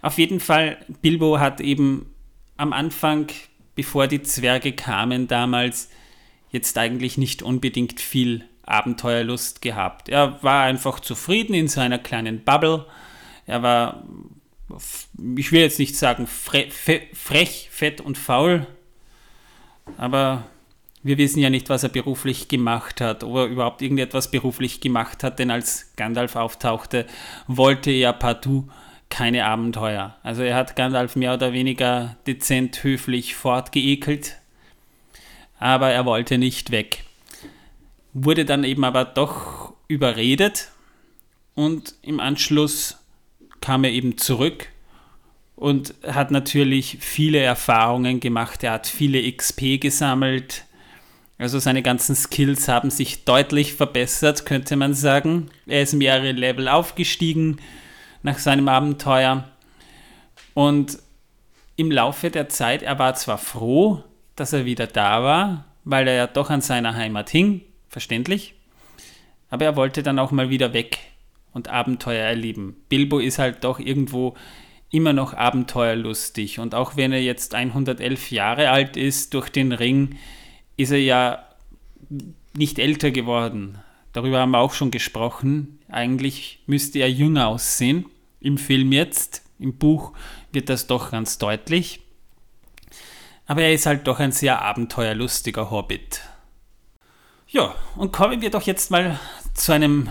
Auf 0.00 0.18
jeden 0.18 0.40
Fall, 0.40 0.84
Bilbo 1.00 1.38
hat 1.38 1.60
eben 1.60 2.12
am 2.56 2.72
Anfang, 2.72 3.28
bevor 3.74 4.08
die 4.08 4.22
Zwerge 4.22 4.72
kamen 4.72 5.28
damals, 5.28 5.90
jetzt 6.50 6.76
eigentlich 6.76 7.16
nicht 7.16 7.42
unbedingt 7.42 8.00
viel 8.00 8.44
Abenteuerlust 8.64 9.62
gehabt. 9.62 10.08
Er 10.08 10.42
war 10.42 10.64
einfach 10.64 11.00
zufrieden 11.00 11.54
in 11.54 11.68
seiner 11.68 11.98
kleinen 11.98 12.44
Bubble. 12.44 12.86
Er 13.46 13.62
war, 13.62 14.04
ich 15.36 15.52
will 15.52 15.60
jetzt 15.60 15.78
nicht 15.78 15.96
sagen 15.96 16.26
fre 16.26 16.68
frech, 16.70 17.68
fett 17.70 18.00
und 18.00 18.18
faul, 18.18 18.66
aber 19.96 20.44
wir 21.02 21.18
wissen 21.18 21.40
ja 21.40 21.50
nicht, 21.50 21.68
was 21.68 21.82
er 21.82 21.88
beruflich 21.88 22.48
gemacht 22.48 23.00
hat, 23.00 23.24
ob 23.24 23.34
er 23.34 23.46
überhaupt 23.46 23.82
irgendetwas 23.82 24.30
beruflich 24.30 24.80
gemacht 24.80 25.24
hat, 25.24 25.38
denn 25.38 25.50
als 25.50 25.92
Gandalf 25.96 26.36
auftauchte, 26.36 27.06
wollte 27.48 27.90
er 27.90 28.12
partout 28.12 28.68
keine 29.08 29.44
Abenteuer. 29.44 30.16
Also 30.22 30.42
er 30.42 30.56
hat 30.56 30.76
Gandalf 30.76 31.16
mehr 31.16 31.34
oder 31.34 31.52
weniger 31.52 32.16
dezent 32.26 32.82
höflich 32.84 33.34
fortgeekelt, 33.34 34.38
aber 35.58 35.90
er 35.90 36.06
wollte 36.06 36.38
nicht 36.38 36.70
weg. 36.70 37.04
Wurde 38.12 38.44
dann 38.44 38.64
eben 38.64 38.84
aber 38.84 39.04
doch 39.04 39.72
überredet 39.88 40.70
und 41.54 41.94
im 42.02 42.20
Anschluss 42.20 42.98
kam 43.60 43.84
er 43.84 43.90
eben 43.90 44.18
zurück 44.18 44.68
und 45.56 45.94
hat 46.06 46.30
natürlich 46.30 46.98
viele 47.00 47.38
Erfahrungen 47.38 48.20
gemacht. 48.20 48.64
Er 48.64 48.72
hat 48.72 48.86
viele 48.86 49.30
XP 49.32 49.80
gesammelt. 49.80 50.64
Also 51.38 51.58
seine 51.58 51.82
ganzen 51.82 52.14
Skills 52.14 52.68
haben 52.68 52.90
sich 52.90 53.24
deutlich 53.24 53.74
verbessert, 53.74 54.46
könnte 54.46 54.76
man 54.76 54.94
sagen. 54.94 55.50
Er 55.66 55.82
ist 55.82 55.92
mehrere 55.94 56.32
Level 56.32 56.68
aufgestiegen 56.68 57.58
nach 58.22 58.38
seinem 58.38 58.68
Abenteuer. 58.68 59.48
Und 60.54 60.98
im 61.76 61.90
Laufe 61.90 62.30
der 62.30 62.48
Zeit, 62.48 62.82
er 62.82 62.98
war 62.98 63.14
zwar 63.14 63.38
froh, 63.38 64.04
dass 64.36 64.52
er 64.52 64.64
wieder 64.64 64.86
da 64.86 65.22
war, 65.22 65.64
weil 65.84 66.06
er 66.08 66.14
ja 66.14 66.26
doch 66.26 66.50
an 66.50 66.60
seiner 66.60 66.94
Heimat 66.94 67.30
hing, 67.30 67.62
verständlich, 67.92 68.54
aber 69.50 69.66
er 69.66 69.76
wollte 69.76 70.02
dann 70.02 70.18
auch 70.18 70.32
mal 70.32 70.50
wieder 70.50 70.72
weg 70.72 70.98
und 71.52 71.68
Abenteuer 71.68 72.24
erleben. 72.24 72.76
Bilbo 72.88 73.18
ist 73.18 73.38
halt 73.38 73.62
doch 73.62 73.78
irgendwo 73.78 74.34
immer 74.90 75.12
noch 75.12 75.34
abenteuerlustig 75.34 76.58
und 76.58 76.74
auch 76.74 76.96
wenn 76.96 77.12
er 77.12 77.22
jetzt 77.22 77.54
111 77.54 78.30
Jahre 78.30 78.70
alt 78.70 78.96
ist 78.96 79.34
durch 79.34 79.50
den 79.50 79.72
Ring, 79.72 80.16
ist 80.76 80.90
er 80.90 81.00
ja 81.00 81.46
nicht 82.56 82.78
älter 82.78 83.10
geworden. 83.10 83.78
Darüber 84.12 84.40
haben 84.40 84.50
wir 84.50 84.58
auch 84.58 84.72
schon 84.72 84.90
gesprochen. 84.90 85.78
Eigentlich 85.88 86.62
müsste 86.66 86.98
er 86.98 87.10
jünger 87.10 87.48
aussehen. 87.48 88.06
Im 88.40 88.58
Film 88.58 88.92
jetzt, 88.92 89.42
im 89.58 89.76
Buch 89.78 90.12
wird 90.50 90.68
das 90.68 90.86
doch 90.86 91.10
ganz 91.10 91.38
deutlich. 91.38 92.00
Aber 93.46 93.62
er 93.62 93.72
ist 93.72 93.86
halt 93.86 94.06
doch 94.06 94.18
ein 94.18 94.32
sehr 94.32 94.60
abenteuerlustiger 94.62 95.70
Hobbit. 95.70 96.22
Ja, 97.52 97.74
und 97.96 98.14
kommen 98.14 98.40
wir 98.40 98.48
doch 98.48 98.62
jetzt 98.62 98.90
mal 98.90 99.20
zu 99.52 99.72
einem 99.72 100.08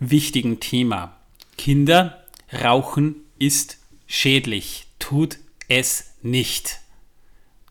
wichtigen 0.00 0.58
Thema. 0.58 1.16
Kinder, 1.56 2.24
Rauchen 2.52 3.14
ist 3.38 3.78
schädlich. 4.08 4.88
Tut 4.98 5.38
es 5.68 6.16
nicht. 6.22 6.80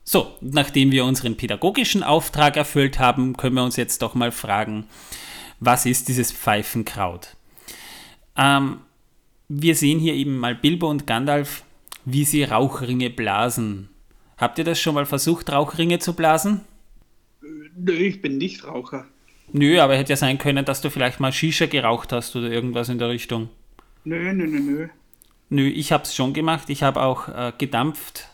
So, 0.05 0.38
nachdem 0.39 0.93
wir 0.93 1.03
unseren 1.03 1.36
pädagogischen 1.36 2.01
Auftrag 2.01 2.55
erfüllt 2.55 2.98
haben, 2.98 3.36
können 3.36 3.57
wir 3.57 3.65
uns 3.65 3.75
jetzt 3.75 4.01
doch 4.01 4.15
mal 4.15 4.31
fragen, 4.31 4.88
was 5.60 5.86
ist 5.86 6.07
dieses 6.07 6.31
Pfeifenkraut? 6.31 7.36
Ähm, 8.38 8.79
wir 9.50 9.75
sehen 9.75 10.00
hier 10.00 10.13
eben 10.13 10.38
mal 10.38 10.55
Bilbo 10.55 10.89
und 10.89 11.07
Gandalf, 11.07 11.65
wie 12.05 12.24
sie 12.24 12.45
Rauchringe 12.45 13.10
blasen. 13.10 13.89
Habt 14.38 14.60
ihr 14.60 14.63
das 14.63 14.79
schon 14.79 14.95
mal 14.95 15.05
versucht, 15.05 15.51
Rauchringe 15.51 16.00
zu 16.00 16.13
blasen? 16.13 16.62
Nö, 17.75 17.93
ich 17.93 18.21
bin 18.21 18.38
nicht 18.38 18.65
Raucher. 18.65 19.05
Nö, 19.51 19.79
aber 19.79 19.97
hätte 19.97 20.13
ja 20.13 20.17
sein 20.17 20.38
können, 20.38 20.65
dass 20.65 20.81
du 20.81 20.89
vielleicht 20.89 21.19
mal 21.19 21.31
Shisha 21.31 21.65
geraucht 21.65 22.12
hast 22.12 22.35
oder 22.35 22.50
irgendwas 22.50 22.89
in 22.89 22.97
der 22.97 23.09
Richtung. 23.09 23.50
Nö, 24.05 24.33
nö, 24.33 24.47
nö, 24.47 24.59
nö. 24.59 24.88
Nö, 25.50 25.67
ich 25.67 25.91
habe 25.91 26.03
es 26.03 26.15
schon 26.15 26.33
gemacht. 26.33 26.69
Ich 26.69 26.83
habe 26.83 27.01
auch 27.01 27.27
äh, 27.27 27.51
gedampft 27.57 28.29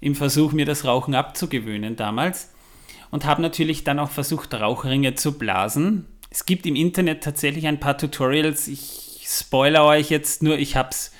im 0.00 0.14
Versuch, 0.14 0.52
mir 0.52 0.66
das 0.66 0.84
Rauchen 0.84 1.14
abzugewöhnen 1.14 1.96
damals. 1.96 2.52
Und 3.10 3.24
habe 3.24 3.40
natürlich 3.40 3.84
dann 3.84 3.98
auch 3.98 4.10
versucht, 4.10 4.52
Rauchringe 4.52 5.14
zu 5.14 5.38
blasen. 5.38 6.06
Es 6.30 6.46
gibt 6.46 6.66
im 6.66 6.76
Internet 6.76 7.22
tatsächlich 7.22 7.66
ein 7.66 7.80
paar 7.80 7.96
Tutorials. 7.96 8.68
Ich 8.68 9.24
spoiler 9.26 9.84
euch 9.84 10.10
jetzt 10.10 10.42
nur, 10.42 10.58
ich 10.58 10.76
habe 10.76 10.90
es 10.90 11.12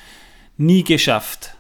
nie 0.57 0.85
geschafft. 0.85 1.57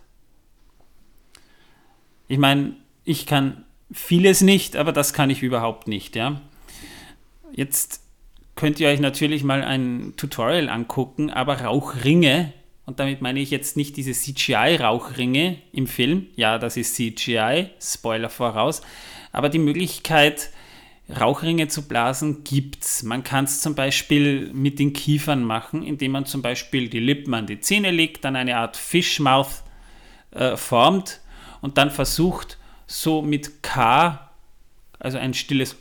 Ich 2.28 2.38
meine, 2.38 2.75
ich 3.04 3.26
kann 3.26 3.64
vieles 3.91 4.41
nicht, 4.41 4.76
aber 4.76 4.93
das 4.93 5.12
kann 5.12 5.31
ich 5.31 5.43
überhaupt 5.43 5.88
nicht, 5.88 6.17
ja. 6.17 6.41
Jetzt 7.53 8.03
könnt 8.57 8.81
ihr 8.81 8.88
euch 8.88 9.00
natürlich 9.00 9.45
mal 9.45 9.62
ein 9.62 10.14
Tutorial 10.17 10.69
angucken, 10.69 11.31
aber 11.31 11.61
Rauchringe, 11.61 12.53
und 12.87 13.00
damit 13.00 13.23
meine 13.23 13.41
ich 13.41 13.50
jetzt 13.50 13.76
nicht 13.76 13.97
diese 13.97 14.12
CGI-Rauchringe 14.12 15.59
im 15.73 15.87
Film, 15.87 16.26
ja, 16.37 16.59
das 16.59 16.76
ist 16.76 16.95
CGI, 16.97 17.71
Spoiler 17.81 18.31
voraus, 18.31 18.83
aber 19.33 19.49
die 19.49 19.59
Möglichkeit, 19.59 20.50
Rauchringe 21.09 21.69
zu 21.69 21.87
blasen, 21.87 22.45
gibt's. 22.45 23.03
Man 23.03 23.25
kann 23.25 23.45
es 23.45 23.61
zum 23.61 23.75
Beispiel 23.75 24.50
mit 24.55 24.79
den 24.79 24.95
Kiefern 24.95 25.45
machen, 25.45 25.83
indem 25.83 26.12
man 26.12 26.25
zum 26.25 26.41
Beispiel 26.41 26.88
die 26.88 27.00
Lippen 27.00 27.35
an 27.35 27.47
die 27.47 27.61
Zähne 27.61 27.91
legt, 27.91 28.25
dann 28.25 28.37
eine 28.37 28.57
Art 28.57 28.76
Fishmouth 28.76 29.62
äh, 30.31 30.57
formt 30.57 31.21
und 31.61 31.76
dann 31.76 31.91
versucht, 31.91 32.59
so 32.87 33.23
mit 33.23 33.62
K, 33.62 34.31
also 34.99 35.19
ein 35.19 35.35
stilles 35.35 35.76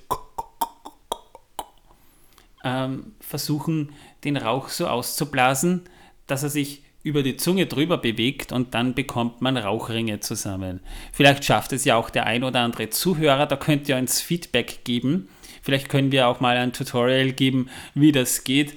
ähm, 2.63 3.13
versuchen, 3.19 3.91
den 4.23 4.37
Rauch 4.37 4.69
so 4.69 4.87
auszublasen, 4.87 5.81
dass 6.27 6.43
er 6.43 6.49
sich 6.49 6.83
über 7.03 7.21
die 7.21 7.35
Zunge 7.35 7.65
drüber 7.65 7.97
bewegt 7.97 8.53
und 8.53 8.73
dann 8.73 8.93
bekommt 8.93 9.41
man 9.41 9.57
Rauchringe 9.57 10.21
zusammen. 10.21 10.79
Vielleicht 11.11 11.43
schafft 11.43 11.73
es 11.73 11.83
ja 11.83 11.97
auch 11.97 12.09
der 12.09 12.25
ein 12.25 12.45
oder 12.45 12.61
andere 12.61 12.89
Zuhörer, 12.89 13.45
da 13.45 13.57
könnt 13.57 13.89
ihr 13.89 13.97
uns 13.97 14.21
Feedback 14.21 14.85
geben. 14.85 15.27
Vielleicht 15.61 15.89
können 15.89 16.11
wir 16.11 16.27
auch 16.27 16.39
mal 16.39 16.57
ein 16.57 16.73
Tutorial 16.73 17.33
geben, 17.33 17.69
wie 17.93 18.13
das 18.13 18.45
geht. 18.45 18.73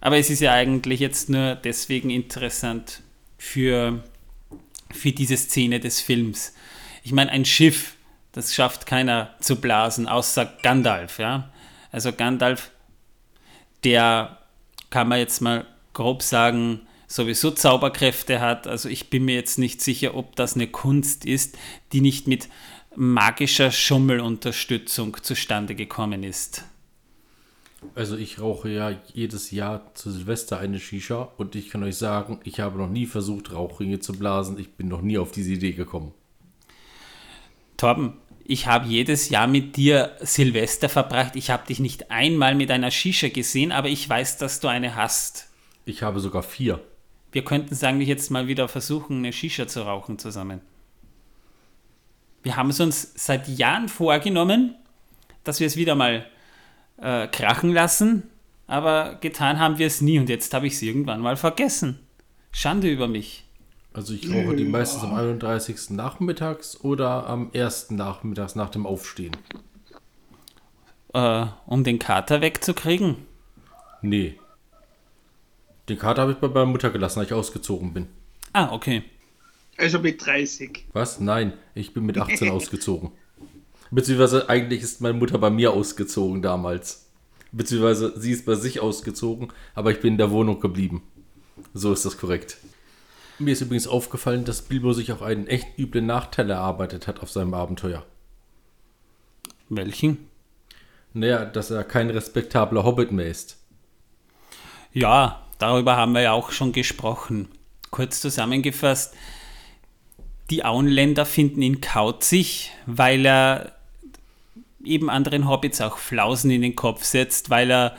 Aber 0.00 0.18
es 0.18 0.28
ist 0.30 0.40
ja 0.40 0.52
eigentlich 0.52 1.00
jetzt 1.00 1.30
nur 1.30 1.54
deswegen 1.54 2.10
interessant 2.10 3.02
für, 3.38 4.04
für 4.92 5.12
diese 5.12 5.36
Szene 5.36 5.80
des 5.80 6.00
Films. 6.00 6.52
Ich 7.06 7.12
meine, 7.12 7.30
ein 7.30 7.44
Schiff, 7.44 7.94
das 8.32 8.52
schafft 8.52 8.84
keiner 8.84 9.30
zu 9.38 9.60
blasen, 9.60 10.08
außer 10.08 10.44
Gandalf. 10.64 11.20
Ja? 11.20 11.52
Also 11.92 12.12
Gandalf 12.12 12.72
der, 13.84 14.38
kann 14.90 15.06
man 15.06 15.20
jetzt 15.20 15.40
mal 15.40 15.68
grob 15.92 16.24
sagen, 16.24 16.80
sowieso 17.06 17.52
Zauberkräfte 17.52 18.40
hat. 18.40 18.66
Also 18.66 18.88
ich 18.88 19.08
bin 19.08 19.24
mir 19.24 19.36
jetzt 19.36 19.56
nicht 19.56 19.82
sicher, 19.82 20.16
ob 20.16 20.34
das 20.34 20.56
eine 20.56 20.66
Kunst 20.66 21.24
ist, 21.24 21.56
die 21.92 22.00
nicht 22.00 22.26
mit 22.26 22.48
magischer 22.96 23.70
Schummelunterstützung 23.70 25.22
zustande 25.22 25.76
gekommen 25.76 26.24
ist. 26.24 26.64
Also 27.94 28.16
ich 28.16 28.40
rauche 28.40 28.68
ja 28.68 29.00
jedes 29.14 29.52
Jahr 29.52 29.94
zu 29.94 30.10
Silvester 30.10 30.58
eine 30.58 30.80
Shisha 30.80 31.22
und 31.36 31.54
ich 31.54 31.70
kann 31.70 31.84
euch 31.84 31.98
sagen, 31.98 32.40
ich 32.42 32.58
habe 32.58 32.78
noch 32.78 32.90
nie 32.90 33.06
versucht, 33.06 33.52
Rauchringe 33.52 34.00
zu 34.00 34.12
blasen. 34.12 34.58
Ich 34.58 34.72
bin 34.72 34.88
noch 34.88 35.02
nie 35.02 35.18
auf 35.18 35.30
diese 35.30 35.52
Idee 35.52 35.70
gekommen. 35.70 36.12
Torben, 37.76 38.14
ich 38.44 38.66
habe 38.66 38.86
jedes 38.86 39.28
Jahr 39.28 39.46
mit 39.46 39.76
dir 39.76 40.16
Silvester 40.20 40.88
verbracht. 40.88 41.34
Ich 41.34 41.50
habe 41.50 41.66
dich 41.66 41.80
nicht 41.80 42.10
einmal 42.10 42.54
mit 42.54 42.70
einer 42.70 42.90
Shisha 42.90 43.28
gesehen, 43.28 43.72
aber 43.72 43.88
ich 43.88 44.08
weiß, 44.08 44.38
dass 44.38 44.60
du 44.60 44.68
eine 44.68 44.94
hast. 44.94 45.48
Ich 45.84 46.02
habe 46.02 46.20
sogar 46.20 46.42
vier. 46.42 46.80
Wir 47.32 47.44
könnten 47.44 47.74
es 47.74 47.82
eigentlich 47.82 48.08
jetzt 48.08 48.30
mal 48.30 48.46
wieder 48.46 48.68
versuchen, 48.68 49.18
eine 49.18 49.32
Shisha 49.32 49.66
zu 49.66 49.82
rauchen 49.82 50.18
zusammen. 50.18 50.60
Wir 52.44 52.56
haben 52.56 52.70
es 52.70 52.78
uns 52.78 53.12
seit 53.16 53.48
Jahren 53.48 53.88
vorgenommen, 53.88 54.76
dass 55.42 55.58
wir 55.58 55.66
es 55.66 55.76
wieder 55.76 55.96
mal 55.96 56.26
äh, 56.98 57.26
krachen 57.26 57.72
lassen, 57.72 58.30
aber 58.68 59.16
getan 59.20 59.58
haben 59.58 59.78
wir 59.78 59.88
es 59.88 60.00
nie 60.00 60.20
und 60.20 60.28
jetzt 60.28 60.54
habe 60.54 60.68
ich 60.68 60.74
es 60.74 60.82
irgendwann 60.82 61.20
mal 61.20 61.36
vergessen. 61.36 61.98
Schande 62.52 62.88
über 62.88 63.08
mich. 63.08 63.45
Also 63.96 64.12
ich 64.12 64.30
rauche 64.30 64.54
die 64.54 64.66
meistens 64.66 65.04
am 65.04 65.14
31. 65.14 65.88
nachmittags 65.88 66.78
oder 66.82 67.26
am 67.26 67.50
1. 67.54 67.92
nachmittags 67.92 68.54
nach 68.54 68.68
dem 68.68 68.84
Aufstehen. 68.84 69.34
äh, 71.14 71.46
um 71.64 71.82
den 71.82 71.98
Kater 71.98 72.42
wegzukriegen? 72.42 73.16
Nee. 74.02 74.38
Den 75.88 75.98
Kater 75.98 76.20
habe 76.20 76.32
ich 76.32 76.38
bei 76.38 76.48
meiner 76.48 76.66
Mutter 76.66 76.90
gelassen, 76.90 77.20
als 77.20 77.28
ich 77.30 77.34
ausgezogen 77.34 77.94
bin. 77.94 78.06
Ah, 78.52 78.70
okay. 78.70 79.02
Also 79.78 79.98
mit 79.98 80.24
30. 80.26 80.84
Was? 80.92 81.18
Nein, 81.18 81.54
ich 81.74 81.94
bin 81.94 82.04
mit 82.04 82.18
18 82.18 82.50
ausgezogen. 82.50 83.12
Beziehungsweise 83.90 84.50
eigentlich 84.50 84.82
ist 84.82 85.00
meine 85.00 85.16
Mutter 85.16 85.38
bei 85.38 85.48
mir 85.48 85.72
ausgezogen 85.72 86.42
damals. 86.42 87.06
Beziehungsweise 87.50 88.12
sie 88.20 88.32
ist 88.32 88.44
bei 88.44 88.56
sich 88.56 88.80
ausgezogen, 88.80 89.54
aber 89.74 89.90
ich 89.90 90.00
bin 90.02 90.12
in 90.12 90.18
der 90.18 90.30
Wohnung 90.32 90.60
geblieben. 90.60 91.02
So 91.72 91.94
ist 91.94 92.04
das 92.04 92.18
korrekt. 92.18 92.58
Mir 93.38 93.52
ist 93.52 93.60
übrigens 93.60 93.86
aufgefallen, 93.86 94.44
dass 94.44 94.62
Bilbo 94.62 94.92
sich 94.92 95.12
auch 95.12 95.20
einen 95.20 95.46
echt 95.46 95.78
üblen 95.78 96.06
Nachteil 96.06 96.48
erarbeitet 96.50 97.06
hat 97.06 97.20
auf 97.20 97.30
seinem 97.30 97.52
Abenteuer. 97.54 98.04
Welchen? 99.68 100.28
Naja, 101.12 101.44
dass 101.44 101.70
er 101.70 101.84
kein 101.84 102.10
respektabler 102.10 102.84
Hobbit 102.84 103.12
mehr 103.12 103.26
ist. 103.26 103.58
Ja, 104.92 105.42
darüber 105.58 105.96
haben 105.96 106.12
wir 106.12 106.22
ja 106.22 106.32
auch 106.32 106.50
schon 106.50 106.72
gesprochen. 106.72 107.48
Kurz 107.90 108.20
zusammengefasst, 108.20 109.14
die 110.50 110.64
Auenländer 110.64 111.26
finden 111.26 111.60
ihn 111.62 111.80
kauzig, 111.80 112.72
weil 112.86 113.26
er 113.26 113.72
eben 114.84 115.10
anderen 115.10 115.48
Hobbits 115.48 115.80
auch 115.80 115.98
Flausen 115.98 116.50
in 116.50 116.62
den 116.62 116.76
Kopf 116.76 117.04
setzt, 117.04 117.50
weil 117.50 117.70
er 117.70 117.96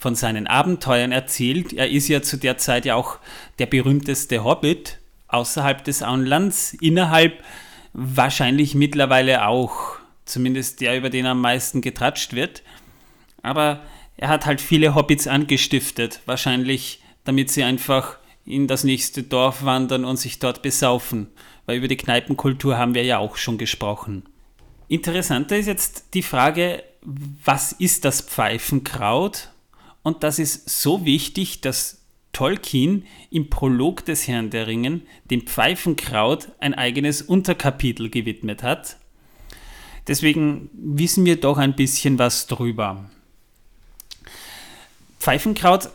von 0.00 0.14
seinen 0.14 0.46
Abenteuern 0.46 1.12
erzählt. 1.12 1.74
Er 1.74 1.90
ist 1.90 2.08
ja 2.08 2.22
zu 2.22 2.38
der 2.38 2.56
Zeit 2.56 2.86
ja 2.86 2.94
auch 2.94 3.18
der 3.58 3.66
berühmteste 3.66 4.42
Hobbit 4.42 4.98
außerhalb 5.28 5.84
des 5.84 6.02
Auenlands, 6.02 6.74
innerhalb 6.80 7.44
wahrscheinlich 7.92 8.74
mittlerweile 8.74 9.46
auch, 9.46 9.98
zumindest 10.24 10.80
der, 10.80 10.96
über 10.96 11.10
den 11.10 11.26
am 11.26 11.42
meisten 11.42 11.82
getratscht 11.82 12.32
wird. 12.32 12.62
Aber 13.42 13.82
er 14.16 14.28
hat 14.28 14.46
halt 14.46 14.62
viele 14.62 14.94
Hobbits 14.94 15.26
angestiftet, 15.26 16.20
wahrscheinlich 16.24 17.02
damit 17.24 17.50
sie 17.50 17.62
einfach 17.62 18.16
in 18.46 18.66
das 18.66 18.84
nächste 18.84 19.22
Dorf 19.22 19.64
wandern 19.64 20.06
und 20.06 20.16
sich 20.16 20.38
dort 20.38 20.62
besaufen, 20.62 21.28
weil 21.66 21.76
über 21.76 21.88
die 21.88 21.98
Kneipenkultur 21.98 22.78
haben 22.78 22.94
wir 22.94 23.04
ja 23.04 23.18
auch 23.18 23.36
schon 23.36 23.58
gesprochen. 23.58 24.24
Interessanter 24.88 25.58
ist 25.58 25.66
jetzt 25.66 26.14
die 26.14 26.22
Frage, 26.22 26.82
was 27.02 27.72
ist 27.72 28.06
das 28.06 28.22
Pfeifenkraut? 28.22 29.50
Und 30.02 30.22
das 30.22 30.38
ist 30.38 30.68
so 30.68 31.04
wichtig, 31.04 31.60
dass 31.60 32.00
Tolkien 32.32 33.06
im 33.30 33.50
Prolog 33.50 34.04
des 34.04 34.28
Herrn 34.28 34.50
der 34.50 34.66
Ringen 34.66 35.02
dem 35.30 35.46
Pfeifenkraut 35.46 36.48
ein 36.60 36.74
eigenes 36.74 37.22
Unterkapitel 37.22 38.08
gewidmet 38.08 38.62
hat. 38.62 38.96
Deswegen 40.06 40.70
wissen 40.72 41.24
wir 41.24 41.40
doch 41.40 41.58
ein 41.58 41.76
bisschen 41.76 42.18
was 42.18 42.46
drüber. 42.46 43.10
Pfeifenkraut 45.18 45.90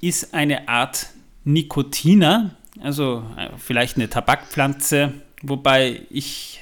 ist 0.00 0.32
eine 0.32 0.68
Art 0.68 1.08
Nikotiner, 1.44 2.56
also 2.80 3.24
äh, 3.36 3.50
vielleicht 3.58 3.96
eine 3.96 4.08
Tabakpflanze, 4.08 5.12
wobei 5.42 6.02
ich 6.08 6.60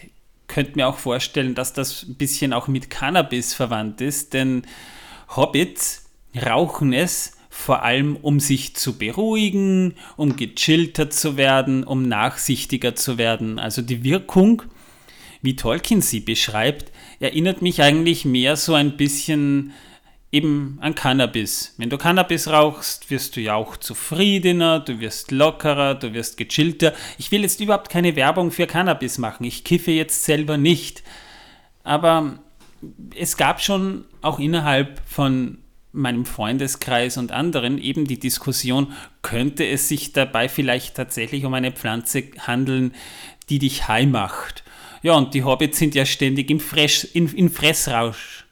könnte 0.49 0.73
mir 0.77 0.89
auch 0.89 0.99
vorstellen, 0.99 1.55
dass 1.55 1.73
das 1.73 2.03
ein 2.03 2.17
bisschen 2.17 2.53
auch 2.53 2.67
mit 2.69 2.91
Cannabis 2.91 3.55
verwandt 3.55 4.01
ist, 4.01 4.33
denn 4.33 4.63
Hobbits 5.37 6.08
rauchen 6.47 6.93
es 6.93 7.33
vor 7.51 7.83
allem, 7.83 8.17
um 8.17 8.41
sich 8.41 8.77
zu 8.77 8.99
beruhigen, 8.99 9.95
um 10.17 10.37
gechillter 10.37 11.11
zu 11.11 11.37
werden, 11.37 11.85
um 11.85 12.07
nachsichtiger 12.07 12.95
zu 12.95 13.19
werden. 13.19 13.59
Also 13.59 13.83
die 13.83 14.05
Wirkung, 14.05 14.63
wie 15.43 15.57
Tolkien 15.57 16.01
sie 16.01 16.21
beschreibt, 16.21 16.93
erinnert 17.21 17.61
mich 17.61 17.83
eigentlich 17.83 18.25
mehr 18.25 18.57
so 18.57 18.75
ein 18.75 18.97
bisschen 18.97 19.73
eben 20.31 20.79
an 20.81 20.95
Cannabis. 20.95 21.75
Wenn 21.79 21.91
du 21.91 21.99
Cannabis 21.99 22.49
rauchst, 22.49 23.11
wirst 23.11 23.37
du 23.37 23.41
ja 23.41 23.55
auch 23.55 23.77
zufriedener, 23.77 24.81
du 24.81 25.01
wirst 25.01 25.31
lockerer, 25.31 25.95
du 25.95 26.13
wirst 26.13 26.37
gechillter. 26.37 26.93
Ich 27.19 27.33
will 27.33 27.43
jetzt 27.43 27.61
überhaupt 27.61 27.89
keine 27.89 28.15
Werbung 28.15 28.51
für 28.51 28.67
Cannabis 28.67 29.19
machen. 29.19 29.45
Ich 29.45 29.65
kiffe 29.65 29.91
jetzt 29.91 30.25
selber 30.25 30.59
nicht. 30.59 31.03
Aber 31.83 32.39
es 33.17 33.37
gab 33.37 33.61
schon 33.61 34.05
auch 34.21 34.39
innerhalb 34.39 35.01
von 35.07 35.59
meinem 35.99 36.25
Freundeskreis 36.25 37.17
und 37.17 37.33
anderen 37.33 37.79
eben 37.79 38.07
die 38.07 38.19
Diskussion, 38.19 38.93
könnte 39.23 39.67
es 39.67 39.89
sich 39.89 40.13
dabei 40.13 40.49
vielleicht 40.49 40.97
tatsächlich 40.97 41.45
um 41.45 41.55
eine 41.55 41.73
Pflanze 41.73 42.25
handeln, 42.39 42.95
die 43.49 43.59
dich 43.59 43.89
high 43.89 44.07
macht. 44.07 44.65
Ja, 45.03 45.15
und 45.15 45.35
die 45.35 45.45
Hobbits 45.45 45.79
sind 45.79 45.95
ja 45.95 46.07
ständig 46.07 46.51
im, 46.51 46.61
Fresh, 46.61 47.05
in, 47.15 47.29
in 47.35 47.51
Fressrausch. 47.51 48.47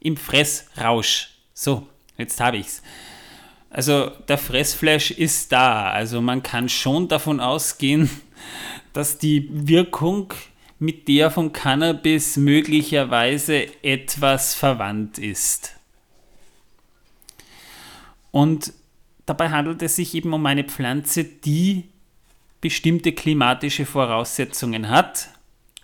Im 0.00 0.16
Fressrausch. 0.16 1.30
So, 1.54 1.86
jetzt 2.18 2.40
habe 2.40 2.58
ich's. 2.58 2.82
Also 3.70 4.10
der 4.28 4.38
Fressflash 4.38 5.10
ist 5.10 5.52
da. 5.52 5.90
Also 5.90 6.20
man 6.20 6.42
kann 6.42 6.68
schon 6.68 7.08
davon 7.08 7.40
ausgehen, 7.40 8.10
dass 8.92 9.18
die 9.18 9.48
Wirkung 9.50 10.32
mit 10.78 11.08
der 11.08 11.30
von 11.30 11.52
Cannabis 11.52 12.36
möglicherweise 12.36 13.66
etwas 13.82 14.54
verwandt 14.54 15.18
ist. 15.18 15.75
Und 18.36 18.74
dabei 19.24 19.48
handelt 19.48 19.80
es 19.80 19.96
sich 19.96 20.12
eben 20.12 20.34
um 20.34 20.44
eine 20.44 20.64
Pflanze, 20.64 21.24
die 21.24 21.84
bestimmte 22.60 23.12
klimatische 23.12 23.86
Voraussetzungen 23.86 24.90
hat 24.90 25.30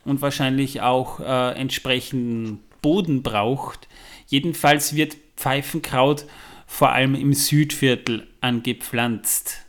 und 0.04 0.20
wahrscheinlich 0.20 0.82
auch 0.82 1.18
äh, 1.20 1.52
entsprechenden 1.58 2.60
Boden 2.82 3.22
braucht. 3.22 3.88
Jedenfalls 4.26 4.94
wird 4.94 5.16
Pfeifenkraut 5.34 6.26
vor 6.66 6.90
allem 6.90 7.14
im 7.14 7.32
Südviertel 7.32 8.26
angepflanzt. 8.42 9.64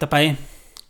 Dabei 0.00 0.36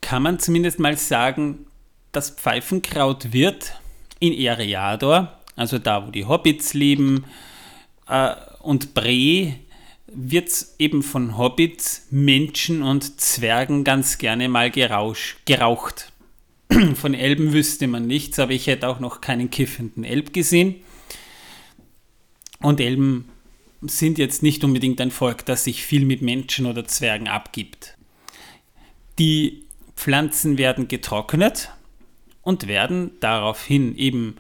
kann 0.01 0.23
man 0.23 0.39
zumindest 0.39 0.79
mal 0.79 0.97
sagen, 0.97 1.67
das 2.13 2.31
Pfeifenkraut 2.31 3.35
wird 3.35 3.75
in 4.19 4.33
Eriador, 4.33 5.39
also 5.57 5.79
da 5.79 6.07
wo 6.07 6.11
die 6.11 6.25
Hobbits 6.25 6.73
leben, 6.73 7.27
äh, 8.09 8.35
und 8.61 8.95
Bre 8.95 9.57
wird 10.17 10.51
eben 10.79 11.03
von 11.03 11.37
Hobbits, 11.37 12.07
Menschen 12.11 12.83
und 12.83 13.21
Zwergen 13.21 13.85
ganz 13.85 14.19
gerne 14.19 14.49
mal 14.49 14.71
gerausch, 14.71 15.37
geraucht. 15.45 16.13
Von 16.95 17.15
Elben 17.15 17.53
wüsste 17.53 17.87
man 17.87 18.07
nichts, 18.07 18.39
aber 18.39 18.53
ich 18.53 18.67
hätte 18.67 18.89
auch 18.89 18.99
noch 18.99 19.21
keinen 19.21 19.51
kiffenden 19.51 20.05
Elb 20.05 20.33
gesehen. 20.33 20.77
Und 22.61 22.81
Elben 22.81 23.29
sind 23.83 24.19
jetzt 24.19 24.43
nicht 24.43 24.65
unbedingt 24.65 25.01
ein 25.01 25.11
Volk, 25.11 25.45
das 25.45 25.65
sich 25.65 25.85
viel 25.85 26.07
mit 26.07 26.23
Menschen 26.23 26.67
oder 26.67 26.87
Zwergen 26.87 27.29
abgibt. 27.29 27.97
Die 29.19 29.65
Pflanzen 29.97 30.59
werden 30.59 30.89
getrocknet 30.89 31.71
und 32.43 32.67
werden 32.67 33.13
daraufhin 33.21 33.97
eben 33.97 34.37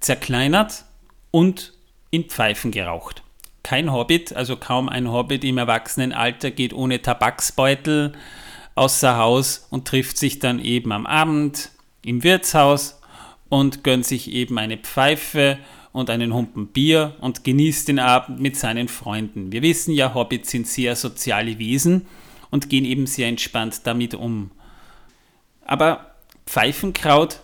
zerkleinert 0.00 0.84
und 1.30 1.72
in 2.10 2.24
Pfeifen 2.24 2.72
geraucht 2.72 3.22
kein 3.62 3.92
Hobbit, 3.92 4.34
also 4.34 4.56
kaum 4.56 4.88
ein 4.88 5.10
Hobbit 5.10 5.44
im 5.44 5.58
Erwachsenenalter 5.58 6.50
geht 6.50 6.72
ohne 6.72 7.02
Tabaksbeutel 7.02 8.12
außer 8.74 9.16
Haus 9.16 9.66
und 9.70 9.86
trifft 9.86 10.16
sich 10.16 10.38
dann 10.38 10.58
eben 10.58 10.92
am 10.92 11.06
Abend 11.06 11.70
im 12.04 12.22
Wirtshaus 12.22 13.00
und 13.48 13.84
gönnt 13.84 14.06
sich 14.06 14.30
eben 14.32 14.58
eine 14.58 14.78
Pfeife 14.78 15.58
und 15.92 16.08
einen 16.08 16.32
Humpen 16.32 16.68
Bier 16.68 17.16
und 17.20 17.44
genießt 17.44 17.88
den 17.88 17.98
Abend 17.98 18.40
mit 18.40 18.56
seinen 18.56 18.88
Freunden. 18.88 19.52
Wir 19.52 19.62
wissen 19.62 19.92
ja, 19.92 20.14
Hobbits 20.14 20.50
sind 20.50 20.66
sehr 20.66 20.96
soziale 20.96 21.58
Wesen 21.58 22.06
und 22.50 22.70
gehen 22.70 22.84
eben 22.84 23.06
sehr 23.06 23.28
entspannt 23.28 23.82
damit 23.84 24.14
um. 24.14 24.50
Aber 25.64 26.14
Pfeifenkraut 26.46 27.40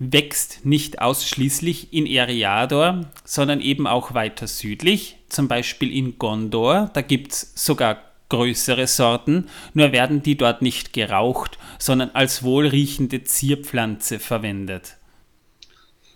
wächst 0.00 0.64
nicht 0.64 1.00
ausschließlich 1.00 1.92
in 1.92 2.06
Eriador, 2.06 3.06
sondern 3.24 3.60
eben 3.60 3.86
auch 3.86 4.14
weiter 4.14 4.46
südlich, 4.46 5.18
zum 5.28 5.46
Beispiel 5.46 5.94
in 5.94 6.18
Gondor. 6.18 6.90
Da 6.94 7.02
gibt 7.02 7.32
es 7.32 7.52
sogar 7.54 8.02
größere 8.30 8.86
Sorten, 8.86 9.48
nur 9.74 9.92
werden 9.92 10.22
die 10.22 10.36
dort 10.36 10.62
nicht 10.62 10.94
geraucht, 10.94 11.58
sondern 11.78 12.10
als 12.10 12.42
wohlriechende 12.42 13.24
Zierpflanze 13.24 14.18
verwendet. 14.18 14.96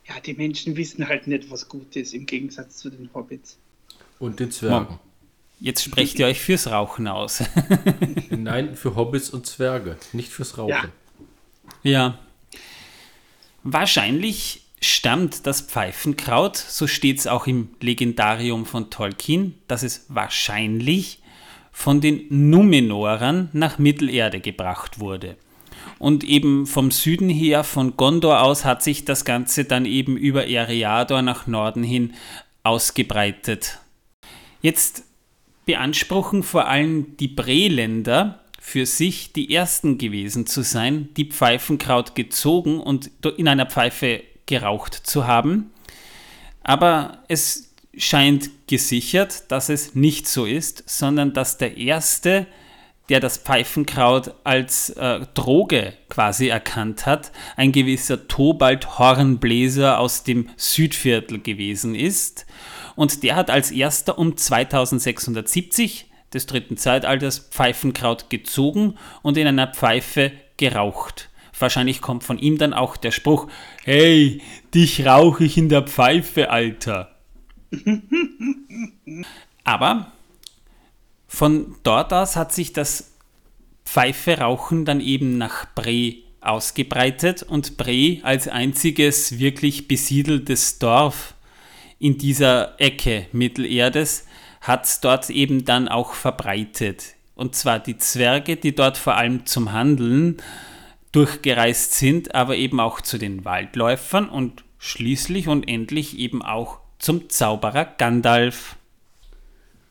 Ja, 0.08 0.18
die 0.20 0.34
Menschen 0.34 0.76
wissen 0.76 1.06
halt 1.06 1.26
nicht, 1.26 1.50
was 1.50 1.68
gut 1.68 1.94
ist, 1.96 2.14
im 2.14 2.24
Gegensatz 2.24 2.78
zu 2.78 2.88
den 2.90 3.10
Hobbits. 3.12 3.58
Und 4.18 4.40
den 4.40 4.50
Zwergen. 4.50 4.98
Jetzt 5.60 5.82
sprecht 5.82 6.18
ihr 6.18 6.26
euch 6.26 6.40
fürs 6.40 6.70
Rauchen 6.70 7.06
aus. 7.06 7.42
Nein, 8.30 8.76
für 8.76 8.96
Hobbits 8.96 9.30
und 9.30 9.46
Zwerge, 9.46 9.98
nicht 10.12 10.30
fürs 10.30 10.56
Rauchen. 10.56 10.70
Ja. 10.70 10.88
ja. 11.82 12.18
Wahrscheinlich 13.64 14.60
stammt 14.82 15.46
das 15.46 15.62
Pfeifenkraut, 15.62 16.58
so 16.58 16.86
steht 16.86 17.18
es 17.18 17.26
auch 17.26 17.46
im 17.46 17.70
Legendarium 17.80 18.66
von 18.66 18.90
Tolkien, 18.90 19.54
dass 19.68 19.82
es 19.82 20.04
wahrscheinlich 20.08 21.20
von 21.72 22.02
den 22.02 22.26
Numenorern 22.28 23.48
nach 23.54 23.78
Mittelerde 23.78 24.40
gebracht 24.40 25.00
wurde. 25.00 25.38
Und 25.98 26.24
eben 26.24 26.66
vom 26.66 26.90
Süden 26.90 27.30
her, 27.30 27.64
von 27.64 27.96
Gondor 27.96 28.42
aus, 28.42 28.66
hat 28.66 28.82
sich 28.82 29.06
das 29.06 29.24
Ganze 29.24 29.64
dann 29.64 29.86
eben 29.86 30.18
über 30.18 30.46
Eriador 30.46 31.22
nach 31.22 31.46
Norden 31.46 31.82
hin 31.82 32.12
ausgebreitet. 32.64 33.78
Jetzt 34.60 35.04
beanspruchen 35.64 36.42
vor 36.42 36.66
allem 36.66 37.16
die 37.16 37.28
Breländer 37.28 38.43
für 38.66 38.86
sich 38.86 39.34
die 39.34 39.54
ersten 39.54 39.98
gewesen 39.98 40.46
zu 40.46 40.62
sein, 40.62 41.10
die 41.18 41.26
Pfeifenkraut 41.26 42.14
gezogen 42.14 42.80
und 42.80 43.10
in 43.36 43.46
einer 43.46 43.66
Pfeife 43.66 44.22
geraucht 44.46 44.94
zu 44.94 45.26
haben. 45.26 45.70
Aber 46.62 47.18
es 47.28 47.74
scheint 47.94 48.48
gesichert, 48.66 49.52
dass 49.52 49.68
es 49.68 49.94
nicht 49.94 50.26
so 50.26 50.46
ist, 50.46 50.82
sondern 50.86 51.34
dass 51.34 51.58
der 51.58 51.76
erste, 51.76 52.46
der 53.10 53.20
das 53.20 53.36
Pfeifenkraut 53.36 54.34
als 54.44 54.88
äh, 54.88 55.20
Droge 55.34 55.92
quasi 56.08 56.48
erkannt 56.48 57.04
hat, 57.04 57.32
ein 57.56 57.70
gewisser 57.70 58.28
Tobald 58.28 58.98
Hornbläser 58.98 60.00
aus 60.00 60.24
dem 60.24 60.48
Südviertel 60.56 61.38
gewesen 61.38 61.94
ist. 61.94 62.46
Und 62.96 63.24
der 63.24 63.36
hat 63.36 63.50
als 63.50 63.70
erster 63.70 64.18
um 64.18 64.38
2670 64.38 66.06
des 66.34 66.46
dritten 66.46 66.76
Zeitalters 66.76 67.38
Pfeifenkraut 67.38 68.28
gezogen 68.30 68.96
und 69.22 69.36
in 69.36 69.46
einer 69.46 69.68
Pfeife 69.68 70.32
geraucht. 70.56 71.30
Wahrscheinlich 71.58 72.00
kommt 72.00 72.24
von 72.24 72.38
ihm 72.38 72.58
dann 72.58 72.74
auch 72.74 72.96
der 72.96 73.12
Spruch, 73.12 73.48
hey, 73.84 74.42
dich 74.74 75.06
rauche 75.06 75.44
ich 75.44 75.56
in 75.56 75.68
der 75.68 75.82
Pfeife, 75.82 76.50
Alter. 76.50 77.14
Aber 79.64 80.12
von 81.26 81.76
dort 81.82 82.12
aus 82.12 82.36
hat 82.36 82.52
sich 82.52 82.72
das 82.72 83.12
Pfeife-Rauchen 83.84 84.84
dann 84.84 85.00
eben 85.00 85.38
nach 85.38 85.66
Bre 85.74 86.14
ausgebreitet 86.40 87.42
und 87.42 87.76
Bre 87.76 88.18
als 88.22 88.48
einziges 88.48 89.38
wirklich 89.38 89.88
besiedeltes 89.88 90.78
Dorf 90.78 91.34
in 91.98 92.18
dieser 92.18 92.78
Ecke 92.80 93.26
Mittelerdes 93.32 94.26
hat 94.64 94.86
es 94.86 95.00
dort 95.00 95.30
eben 95.30 95.64
dann 95.64 95.88
auch 95.88 96.14
verbreitet. 96.14 97.14
Und 97.34 97.54
zwar 97.54 97.78
die 97.78 97.98
Zwerge, 97.98 98.56
die 98.56 98.74
dort 98.74 98.96
vor 98.96 99.14
allem 99.14 99.44
zum 99.44 99.72
Handeln 99.72 100.38
durchgereist 101.12 101.94
sind, 101.94 102.34
aber 102.34 102.56
eben 102.56 102.80
auch 102.80 103.00
zu 103.00 103.18
den 103.18 103.44
Waldläufern 103.44 104.28
und 104.28 104.64
schließlich 104.78 105.48
und 105.48 105.68
endlich 105.68 106.18
eben 106.18 106.42
auch 106.42 106.80
zum 106.98 107.28
Zauberer 107.28 107.84
Gandalf. 107.84 108.76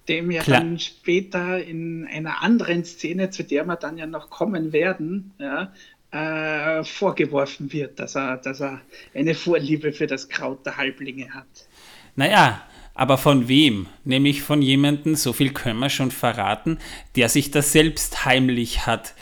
Dem 0.09 0.31
ja 0.31 0.41
Klar. 0.41 0.61
dann 0.61 0.79
später 0.79 1.63
in 1.63 2.07
einer 2.07 2.41
anderen 2.41 2.83
Szene, 2.83 3.29
zu 3.29 3.43
der 3.43 3.65
wir 3.65 3.75
dann 3.75 3.97
ja 3.97 4.07
noch 4.07 4.29
kommen 4.29 4.73
werden, 4.73 5.33
ja, 5.37 5.71
äh, 6.11 6.83
vorgeworfen 6.83 7.71
wird, 7.71 7.99
dass 7.99 8.15
er, 8.15 8.37
dass 8.37 8.59
er 8.59 8.81
eine 9.13 9.35
Vorliebe 9.35 9.93
für 9.93 10.07
das 10.07 10.29
Kraut 10.29 10.65
der 10.65 10.77
Halblinge 10.77 11.33
hat. 11.33 11.67
Naja, 12.15 12.61
aber 12.95 13.17
von 13.17 13.47
wem? 13.47 13.87
Nämlich 14.03 14.41
von 14.41 14.61
jemandem, 14.61 15.15
so 15.15 15.33
viel 15.33 15.51
können 15.51 15.79
wir 15.79 15.89
schon 15.89 16.11
verraten, 16.11 16.77
der 17.15 17.29
sich 17.29 17.51
das 17.51 17.71
selbst 17.71 18.25
heimlich 18.25 18.85
hat 18.85 19.15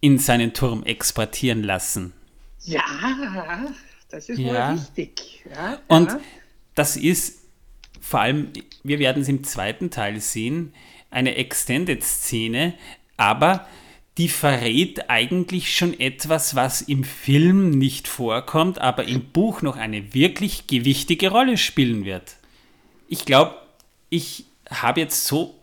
in 0.00 0.18
seinen 0.18 0.52
Turm 0.52 0.84
exportieren 0.84 1.62
lassen. 1.62 2.12
Ja, 2.64 2.82
das 4.08 4.28
ist 4.28 4.38
ja. 4.38 4.70
wohl 4.70 4.78
wichtig. 4.78 5.44
Ja, 5.54 5.80
Und 5.88 6.10
ja. 6.10 6.20
das 6.74 6.96
ist 6.96 7.40
vor 8.00 8.20
allem, 8.20 8.48
wir 8.82 8.98
werden 8.98 9.22
es 9.22 9.28
im 9.28 9.44
zweiten 9.44 9.90
Teil 9.90 10.20
sehen, 10.20 10.74
eine 11.10 11.36
Extended-Szene, 11.36 12.74
aber 13.16 13.66
die 14.18 14.28
verrät 14.28 15.08
eigentlich 15.08 15.76
schon 15.76 15.98
etwas, 15.98 16.54
was 16.54 16.82
im 16.82 17.02
Film 17.04 17.70
nicht 17.70 18.06
vorkommt, 18.06 18.78
aber 18.78 19.04
im 19.04 19.24
Buch 19.24 19.62
noch 19.62 19.76
eine 19.76 20.14
wirklich 20.14 20.66
gewichtige 20.66 21.30
Rolle 21.30 21.56
spielen 21.56 22.04
wird 22.04 22.36
ich 23.14 23.24
glaube, 23.24 23.54
ich 24.10 24.44
habe 24.68 25.00
jetzt 25.00 25.26
so 25.26 25.54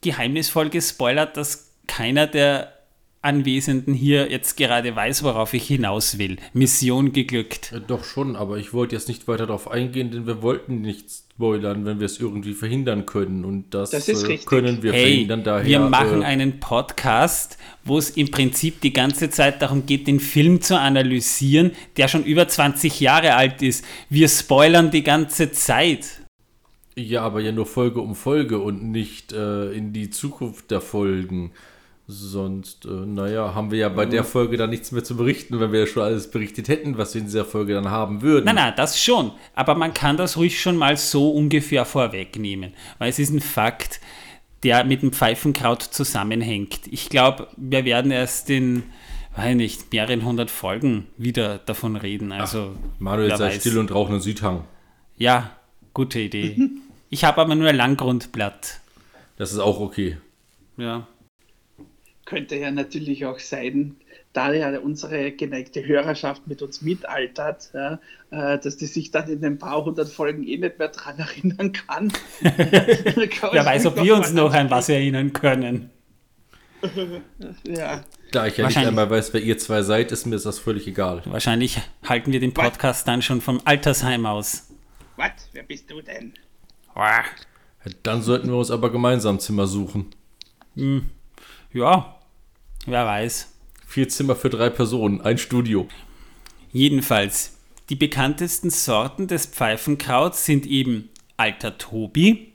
geheimnisvoll 0.00 0.70
gespoilert, 0.70 1.36
dass 1.36 1.72
keiner 1.88 2.28
der 2.28 2.72
Anwesenden 3.20 3.92
hier 3.92 4.30
jetzt 4.30 4.56
gerade 4.56 4.94
weiß, 4.94 5.24
worauf 5.24 5.52
ich 5.52 5.66
hinaus 5.66 6.18
will. 6.18 6.36
Mission 6.54 7.12
geglückt. 7.12 7.70
Ja, 7.72 7.80
doch 7.80 8.04
schon, 8.04 8.36
aber 8.36 8.58
ich 8.58 8.72
wollte 8.72 8.94
jetzt 8.94 9.08
nicht 9.08 9.26
weiter 9.26 9.46
darauf 9.46 9.68
eingehen, 9.68 10.12
denn 10.12 10.26
wir 10.26 10.40
wollten 10.40 10.82
nicht 10.82 11.10
spoilern, 11.10 11.84
wenn 11.84 11.98
wir 11.98 12.06
es 12.06 12.20
irgendwie 12.20 12.54
verhindern 12.54 13.06
können. 13.06 13.44
Und 13.44 13.74
das, 13.74 13.90
das 13.90 14.08
äh, 14.08 14.38
können 14.38 14.84
wir 14.84 14.92
hey, 14.92 15.02
verhindern. 15.02 15.42
Daher, 15.42 15.66
wir 15.66 15.80
machen 15.80 16.22
äh, 16.22 16.26
einen 16.26 16.60
Podcast, 16.60 17.58
wo 17.84 17.98
es 17.98 18.10
im 18.10 18.30
Prinzip 18.30 18.80
die 18.82 18.92
ganze 18.92 19.30
Zeit 19.30 19.60
darum 19.60 19.84
geht, 19.84 20.06
den 20.06 20.20
Film 20.20 20.62
zu 20.62 20.78
analysieren, 20.78 21.72
der 21.96 22.06
schon 22.06 22.24
über 22.24 22.46
20 22.46 23.00
Jahre 23.00 23.34
alt 23.34 23.62
ist. 23.62 23.84
Wir 24.08 24.28
spoilern 24.28 24.92
die 24.92 25.02
ganze 25.02 25.50
Zeit. 25.50 26.19
Ja, 26.96 27.22
aber 27.22 27.40
ja 27.40 27.52
nur 27.52 27.66
Folge 27.66 28.00
um 28.00 28.14
Folge 28.14 28.58
und 28.58 28.90
nicht 28.90 29.32
äh, 29.32 29.72
in 29.72 29.92
die 29.92 30.10
Zukunft 30.10 30.70
der 30.70 30.80
Folgen. 30.80 31.52
Sonst, 32.06 32.86
äh, 32.86 32.88
naja, 32.88 33.54
haben 33.54 33.70
wir 33.70 33.78
ja 33.78 33.88
bei 33.88 34.04
der 34.04 34.24
Folge 34.24 34.56
dann 34.56 34.70
nichts 34.70 34.90
mehr 34.90 35.04
zu 35.04 35.16
berichten, 35.16 35.60
wenn 35.60 35.70
wir 35.70 35.80
ja 35.80 35.86
schon 35.86 36.02
alles 36.02 36.28
berichtet 36.28 36.68
hätten, 36.68 36.98
was 36.98 37.14
wir 37.14 37.20
in 37.20 37.28
dieser 37.28 37.44
Folge 37.44 37.74
dann 37.74 37.88
haben 37.88 38.20
würden. 38.20 38.46
Nein, 38.46 38.56
nein, 38.56 38.72
das 38.76 39.00
schon. 39.00 39.30
Aber 39.54 39.76
man 39.76 39.94
kann 39.94 40.16
das 40.16 40.36
ruhig 40.36 40.60
schon 40.60 40.76
mal 40.76 40.96
so 40.96 41.30
ungefähr 41.30 41.84
vorwegnehmen. 41.84 42.74
Weil 42.98 43.10
es 43.10 43.20
ist 43.20 43.30
ein 43.30 43.40
Fakt, 43.40 44.00
der 44.64 44.84
mit 44.84 45.02
dem 45.02 45.12
Pfeifenkraut 45.12 45.82
zusammenhängt. 45.82 46.80
Ich 46.90 47.08
glaube, 47.08 47.46
wir 47.56 47.84
werden 47.84 48.10
erst 48.10 48.50
in, 48.50 48.82
weiß 49.36 49.54
nicht, 49.54 49.92
mehreren 49.92 50.24
hundert 50.24 50.50
Folgen 50.50 51.06
wieder 51.16 51.58
davon 51.58 51.94
reden. 51.94 52.32
Also, 52.32 52.72
Ach, 52.74 53.00
Manuel 53.00 53.36
sei 53.36 53.46
weiß. 53.50 53.60
still 53.60 53.78
und 53.78 53.94
rauchen 53.94 54.14
einen 54.14 54.20
Südhang. 54.20 54.64
Ja, 55.16 55.52
gute 55.94 56.20
Idee. 56.20 56.70
Ich 57.08 57.24
habe 57.24 57.40
aber 57.40 57.54
nur 57.54 57.68
ein 57.68 57.76
Langgrundblatt. 57.76 58.80
Das 59.36 59.52
ist 59.52 59.58
auch 59.58 59.80
okay. 59.80 60.18
Ja. 60.76 61.06
Könnte 62.24 62.56
ja 62.56 62.70
natürlich 62.70 63.26
auch 63.26 63.38
sein, 63.38 63.96
da 64.32 64.52
ja 64.52 64.78
unsere 64.78 65.32
geneigte 65.32 65.84
Hörerschaft 65.84 66.46
mit 66.46 66.62
uns 66.62 66.82
mitaltert, 66.82 67.70
ja, 67.74 68.00
äh, 68.30 68.58
dass 68.58 68.76
die 68.76 68.86
sich 68.86 69.10
dann 69.10 69.28
in 69.28 69.44
ein 69.44 69.58
paar 69.58 69.84
hundert 69.84 70.08
Folgen 70.08 70.44
eh 70.46 70.56
nicht 70.56 70.78
mehr 70.78 70.88
dran 70.88 71.18
erinnern 71.18 71.72
kann. 71.72 72.12
Wer 72.40 73.64
weiß, 73.64 73.86
ob 73.86 74.02
wir 74.02 74.14
uns 74.14 74.32
noch 74.32 74.52
an 74.52 74.70
was 74.70 74.88
erinnern 74.88 75.32
können. 75.32 75.90
ja. 77.64 78.04
Da 78.30 78.46
ich 78.46 78.56
ja 78.56 78.66
nicht 78.68 78.76
einmal 78.78 79.10
weiß, 79.10 79.34
wer 79.34 79.42
ihr 79.42 79.58
zwei 79.58 79.82
seid, 79.82 80.12
ist 80.12 80.24
mir 80.24 80.38
das 80.38 80.58
völlig 80.58 80.86
egal. 80.86 81.20
Wahrscheinlich 81.26 81.78
halten 82.08 82.32
wir 82.32 82.40
den 82.40 82.54
Podcast 82.54 83.06
dann 83.08 83.20
schon 83.20 83.40
vom 83.40 83.60
Altersheim 83.64 84.24
aus. 84.24 84.69
Was? 85.20 85.50
Wer 85.52 85.64
bist 85.64 85.90
du 85.90 86.00
denn? 86.00 86.32
Dann 88.02 88.22
sollten 88.22 88.48
wir 88.48 88.56
uns 88.56 88.70
aber 88.70 88.90
gemeinsam 88.90 89.38
Zimmer 89.38 89.66
suchen. 89.66 90.06
Hm. 90.76 91.10
Ja, 91.74 92.18
wer 92.86 93.04
weiß. 93.04 93.52
Vier 93.86 94.08
Zimmer 94.08 94.34
für 94.34 94.48
drei 94.48 94.70
Personen, 94.70 95.20
ein 95.20 95.36
Studio. 95.36 95.86
Jedenfalls, 96.72 97.58
die 97.90 97.96
bekanntesten 97.96 98.70
Sorten 98.70 99.26
des 99.26 99.44
Pfeifenkrauts 99.44 100.46
sind 100.46 100.64
eben 100.64 101.10
Alter 101.36 101.76
Tobi, 101.76 102.54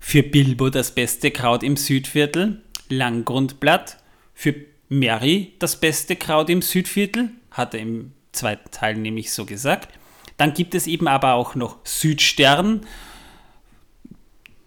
für 0.00 0.24
Bilbo 0.24 0.70
das 0.70 0.96
beste 0.96 1.30
Kraut 1.30 1.62
im 1.62 1.76
Südviertel, 1.76 2.60
Langgrundblatt, 2.88 3.98
für 4.34 4.56
Mary 4.88 5.52
das 5.60 5.78
beste 5.78 6.16
Kraut 6.16 6.50
im 6.50 6.60
Südviertel, 6.60 7.30
hat 7.52 7.72
er 7.72 7.80
im 7.80 8.14
zweiten 8.32 8.72
Teil 8.72 8.96
nämlich 8.96 9.32
so 9.32 9.44
gesagt. 9.44 9.96
Dann 10.36 10.54
gibt 10.54 10.74
es 10.74 10.86
eben 10.86 11.08
aber 11.08 11.34
auch 11.34 11.54
noch 11.54 11.78
Südstern 11.84 12.84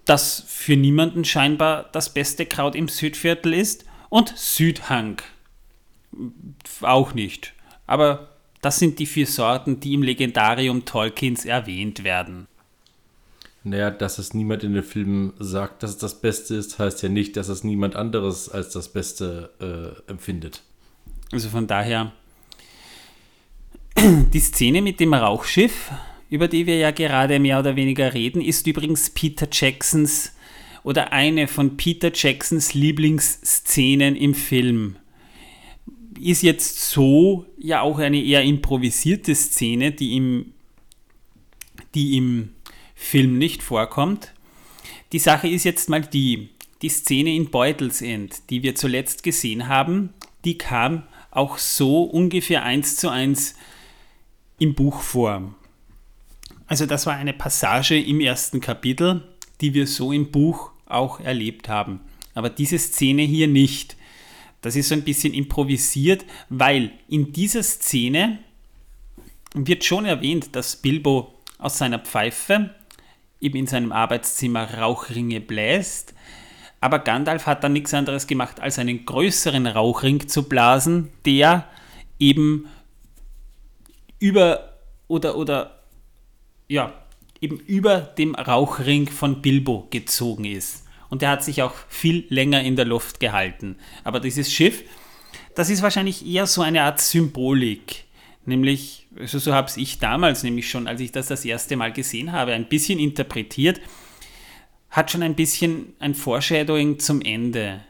das 0.07 0.43
für 0.47 0.75
niemanden 0.75 1.25
scheinbar 1.25 1.89
das 1.91 2.13
beste 2.13 2.45
Kraut 2.45 2.75
im 2.75 2.87
Südviertel 2.87 3.53
ist. 3.53 3.85
Und 4.09 4.33
Südhang. 4.37 5.21
Auch 6.81 7.13
nicht. 7.13 7.53
Aber 7.85 8.29
das 8.61 8.79
sind 8.79 8.99
die 8.99 9.05
vier 9.05 9.27
Sorten, 9.27 9.79
die 9.81 9.93
im 9.93 10.03
Legendarium 10.03 10.85
Tolkiens 10.85 11.45
erwähnt 11.45 12.03
werden. 12.03 12.47
Naja, 13.63 13.91
dass 13.91 14.17
es 14.17 14.33
niemand 14.33 14.63
in 14.63 14.73
den 14.73 14.83
Filmen 14.83 15.33
sagt, 15.39 15.83
dass 15.83 15.91
es 15.91 15.97
das 15.97 16.21
Beste 16.21 16.55
ist, 16.55 16.79
heißt 16.79 17.03
ja 17.03 17.09
nicht, 17.09 17.35
dass 17.35 17.49
es 17.49 17.65
niemand 17.65 17.97
anderes 17.97 18.47
als 18.47 18.69
das 18.69 18.87
Beste 18.93 19.49
äh, 20.07 20.09
empfindet. 20.09 20.63
Also 21.33 21.49
von 21.49 21.67
daher, 21.67 22.13
die 24.33 24.39
Szene 24.39 24.81
mit 24.81 24.99
dem 24.99 25.13
Rauchschiff 25.13 25.91
über 26.29 26.47
die 26.47 26.65
wir 26.65 26.77
ja 26.77 26.91
gerade 26.91 27.39
mehr 27.39 27.59
oder 27.59 27.75
weniger 27.75 28.13
reden, 28.13 28.41
ist 28.41 28.67
übrigens 28.67 29.09
Peter 29.09 29.47
Jacksons 29.51 30.33
oder 30.83 31.13
eine 31.13 31.47
von 31.47 31.77
Peter 31.77 32.11
Jacksons 32.13 32.73
Lieblingsszenen 32.73 34.15
im 34.15 34.33
Film. 34.33 34.97
Ist 36.19 36.43
jetzt 36.43 36.89
so 36.89 37.45
ja 37.57 37.81
auch 37.81 37.99
eine 37.99 38.21
eher 38.21 38.43
improvisierte 38.43 39.35
Szene, 39.35 39.91
die 39.91 40.17
im, 40.17 40.53
die 41.95 42.17
im 42.17 42.49
Film 42.95 43.37
nicht 43.37 43.63
vorkommt. 43.63 44.33
Die 45.13 45.19
Sache 45.19 45.47
ist 45.47 45.63
jetzt 45.63 45.89
mal 45.89 46.01
die, 46.01 46.49
die 46.81 46.89
Szene 46.89 47.33
in 47.33 47.49
Beutels 47.49 48.01
End, 48.01 48.49
die 48.49 48.63
wir 48.63 48.75
zuletzt 48.75 49.23
gesehen 49.23 49.67
haben, 49.67 50.13
die 50.43 50.57
kam 50.57 51.03
auch 51.31 51.57
so 51.57 52.03
ungefähr 52.03 52.63
eins 52.63 52.95
zu 52.97 53.09
eins 53.09 53.55
im 54.59 54.73
Buch 54.73 55.01
vor. 55.01 55.53
Also 56.67 56.85
das 56.85 57.05
war 57.05 57.15
eine 57.15 57.33
Passage 57.33 57.99
im 57.99 58.19
ersten 58.19 58.59
Kapitel, 58.59 59.23
die 59.61 59.73
wir 59.73 59.87
so 59.87 60.11
im 60.11 60.31
Buch 60.31 60.71
auch 60.85 61.19
erlebt 61.19 61.69
haben. 61.69 62.01
Aber 62.33 62.49
diese 62.49 62.77
Szene 62.77 63.23
hier 63.23 63.47
nicht. 63.47 63.95
Das 64.61 64.75
ist 64.75 64.89
so 64.89 64.95
ein 64.95 65.03
bisschen 65.03 65.33
improvisiert, 65.33 66.25
weil 66.49 66.91
in 67.07 67.31
dieser 67.31 67.63
Szene 67.63 68.39
wird 69.53 69.83
schon 69.83 70.05
erwähnt, 70.05 70.55
dass 70.55 70.75
Bilbo 70.75 71.33
aus 71.57 71.77
seiner 71.77 71.99
Pfeife 71.99 72.71
eben 73.39 73.57
in 73.57 73.67
seinem 73.67 73.91
Arbeitszimmer 73.91 74.75
Rauchringe 74.75 75.39
bläst. 75.39 76.13
Aber 76.79 76.99
Gandalf 76.99 77.45
hat 77.45 77.63
dann 77.63 77.73
nichts 77.73 77.93
anderes 77.93 78.27
gemacht, 78.27 78.59
als 78.59 78.77
einen 78.77 79.05
größeren 79.05 79.65
Rauchring 79.67 80.27
zu 80.27 80.43
blasen, 80.43 81.09
der 81.25 81.67
eben 82.19 82.67
über 84.19 84.73
oder 85.07 85.37
oder 85.37 85.79
ja, 86.67 86.93
eben 87.41 87.59
über 87.59 87.99
dem 87.99 88.35
Rauchring 88.35 89.07
von 89.07 89.41
Bilbo 89.41 89.87
gezogen 89.89 90.45
ist. 90.45 90.85
Und 91.09 91.21
der 91.21 91.29
hat 91.29 91.43
sich 91.43 91.61
auch 91.61 91.73
viel 91.87 92.25
länger 92.29 92.61
in 92.61 92.75
der 92.75 92.85
Luft 92.85 93.19
gehalten. 93.19 93.77
Aber 94.03 94.19
dieses 94.19 94.51
Schiff, 94.51 94.83
das 95.55 95.69
ist 95.69 95.81
wahrscheinlich 95.81 96.25
eher 96.25 96.47
so 96.47 96.61
eine 96.61 96.83
Art 96.83 96.99
Symbolik. 96.99 98.03
Nämlich, 98.45 99.07
also 99.17 99.39
so 99.39 99.53
habe 99.53 99.71
ich 99.77 99.99
damals 99.99 100.43
nämlich 100.43 100.69
schon, 100.69 100.87
als 100.87 101.01
ich 101.01 101.11
das 101.11 101.27
das 101.27 101.45
erste 101.45 101.75
Mal 101.77 101.93
gesehen 101.93 102.31
habe, 102.31 102.53
ein 102.53 102.67
bisschen 102.67 102.99
interpretiert, 102.99 103.79
hat 104.89 105.11
schon 105.11 105.23
ein 105.23 105.35
bisschen 105.35 105.93
ein 105.99 106.15
Foreshadowing 106.15 106.99
zum 106.99 107.21
Ende, 107.21 107.81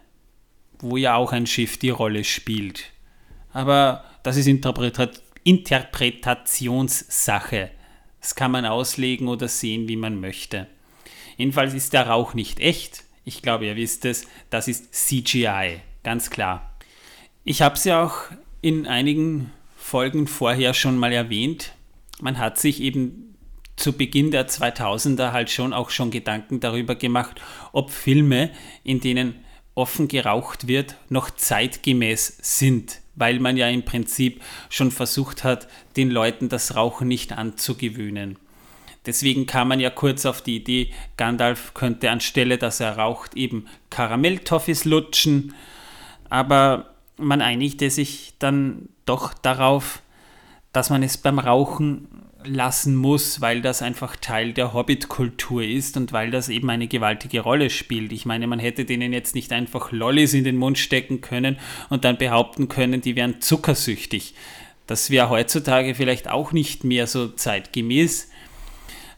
wo 0.80 0.98
ja 0.98 1.16
auch 1.16 1.32
ein 1.32 1.48
Schiff 1.48 1.78
die 1.78 1.90
Rolle 1.90 2.24
spielt. 2.24 2.86
Aber 3.54 4.04
das 4.24 4.38
ist 4.38 4.48
Interpret 4.48 4.98
Interpretationssache. 5.48 7.72
Das 8.20 8.36
kann 8.36 8.52
man 8.52 8.66
auslegen 8.66 9.30
oder 9.30 9.48
sehen, 9.48 9.88
wie 9.88 9.96
man 9.96 10.20
möchte. 10.20 10.68
Jedenfalls 11.38 11.74
ist 11.74 11.94
der 11.94 12.08
Rauch 12.08 12.34
nicht 12.34 12.60
echt. 12.60 13.06
Ich 13.24 13.42
glaube, 13.42 13.68
ihr 13.68 13.78
wisst 13.78 14.04
es, 14.04 14.28
das 14.50 14.68
ist 14.68 14.94
CGI, 14.94 15.80
ganz 16.04 16.30
klar. 16.30 16.76
Ich 17.46 17.62
habe 17.62 17.76
es 17.76 17.86
ja 17.86 18.04
auch 18.04 18.24
in 18.60 18.88
einigen 18.88 19.54
Folgen 19.78 20.28
vorher 20.28 20.74
schon 20.74 20.98
mal 20.98 21.14
erwähnt. 21.14 21.72
Man 22.20 22.40
hat 22.40 22.60
sich 22.60 22.82
eben 22.82 23.38
zu 23.78 23.94
Beginn 23.94 24.32
der 24.32 24.50
2000er 24.50 25.32
halt 25.32 25.50
schon 25.50 25.72
auch 25.72 25.92
schon 25.92 26.12
Gedanken 26.12 26.60
darüber 26.60 26.96
gemacht, 26.96 27.40
ob 27.72 27.92
Filme, 27.92 28.52
in 28.84 29.00
denen 29.00 29.36
offen 29.76 30.10
geraucht 30.10 30.68
wird, 30.68 30.98
noch 31.08 31.30
zeitgemäß 31.30 32.38
sind, 32.42 33.00
weil 33.18 33.40
man 33.40 33.58
ja 33.58 33.68
im 33.68 33.84
Prinzip 33.84 34.42
schon 34.70 34.92
versucht 34.92 35.44
hat, 35.44 35.68
den 35.98 36.10
Leuten 36.10 36.48
das 36.48 36.76
Rauchen 36.76 37.08
nicht 37.08 37.34
anzugewöhnen. 37.34 38.38
Deswegen 39.06 39.46
kam 39.46 39.70
man 39.70 39.80
ja 39.80 39.90
kurz 39.90 40.26
auf 40.26 40.42
die 40.42 40.58
Idee, 40.58 40.92
Gandalf 41.18 41.74
könnte 41.74 42.12
anstelle, 42.12 42.58
dass 42.58 42.80
er 42.80 42.98
raucht, 42.98 43.36
eben 43.36 43.66
Karamelltoffees 43.90 44.86
lutschen. 44.86 45.54
Aber 46.30 46.94
man 47.18 47.42
einigte 47.42 47.90
sich 47.90 48.34
dann 48.38 48.90
doch 49.06 49.34
darauf, 49.34 50.02
dass 50.74 50.90
man 50.90 51.04
es 51.04 51.18
beim 51.18 51.40
Rauchen 51.40 52.27
lassen 52.48 52.96
muss, 52.96 53.42
weil 53.42 53.62
das 53.62 53.82
einfach 53.82 54.16
Teil 54.16 54.54
der 54.54 54.74
Hobbit-Kultur 54.74 55.64
ist 55.64 55.98
und 55.98 56.12
weil 56.14 56.32
das 56.32 56.50
eben 56.50 56.70
eine 56.70 56.88
gewaltige 56.88 57.42
Rolle 57.42 57.70
spielt. 57.70 58.12
Ich 58.12 58.26
meine, 58.26 58.48
man 58.48 58.60
hätte 58.60 58.86
denen 58.86 59.14
jetzt 59.14 59.36
nicht 59.36 59.52
einfach 59.54 59.92
Lollis 59.92 60.34
in 60.34 60.44
den 60.44 60.58
Mund 60.58 60.78
stecken 60.78 61.22
können 61.22 61.58
und 61.90 62.06
dann 62.06 62.18
behaupten 62.18 62.68
können, 62.68 63.02
die 63.02 63.16
wären 63.16 63.42
zuckersüchtig. 63.42 64.34
Das 64.88 65.10
wäre 65.10 65.30
heutzutage 65.30 65.96
vielleicht 65.96 66.30
auch 66.30 66.54
nicht 66.54 66.84
mehr 66.84 67.08
so 67.08 67.28
zeitgemäß. 67.28 68.30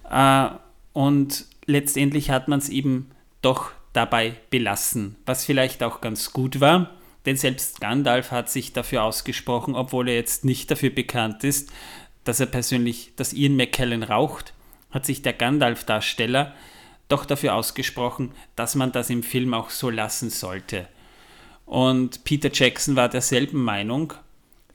Äh, 0.09 0.47
und 0.93 1.45
letztendlich 1.65 2.31
hat 2.31 2.47
man 2.47 2.59
es 2.59 2.69
eben 2.69 3.11
doch 3.41 3.71
dabei 3.93 4.33
belassen, 4.49 5.15
was 5.25 5.45
vielleicht 5.45 5.83
auch 5.83 6.01
ganz 6.01 6.33
gut 6.33 6.59
war. 6.59 6.91
Denn 7.25 7.35
selbst 7.35 7.81
Gandalf 7.81 8.31
hat 8.31 8.49
sich 8.49 8.73
dafür 8.73 9.03
ausgesprochen, 9.03 9.75
obwohl 9.75 10.09
er 10.09 10.15
jetzt 10.15 10.45
nicht 10.45 10.71
dafür 10.71 10.89
bekannt 10.89 11.43
ist, 11.43 11.71
dass 12.29 12.39
er 12.39 12.45
persönlich, 12.45 13.11
dass 13.15 13.33
Ian 13.33 13.55
McKellen 13.55 14.03
raucht, 14.03 14.53
hat 14.91 15.03
sich 15.03 15.23
der 15.23 15.33
Gandalf-Darsteller 15.33 16.53
doch 17.07 17.25
dafür 17.25 17.55
ausgesprochen, 17.55 18.33
dass 18.55 18.75
man 18.75 18.91
das 18.91 19.09
im 19.09 19.23
Film 19.23 19.55
auch 19.55 19.71
so 19.71 19.89
lassen 19.89 20.29
sollte. 20.29 20.87
Und 21.65 22.23
Peter 22.25 22.51
Jackson 22.53 22.95
war 22.95 23.09
derselben 23.09 23.63
Meinung. 23.63 24.13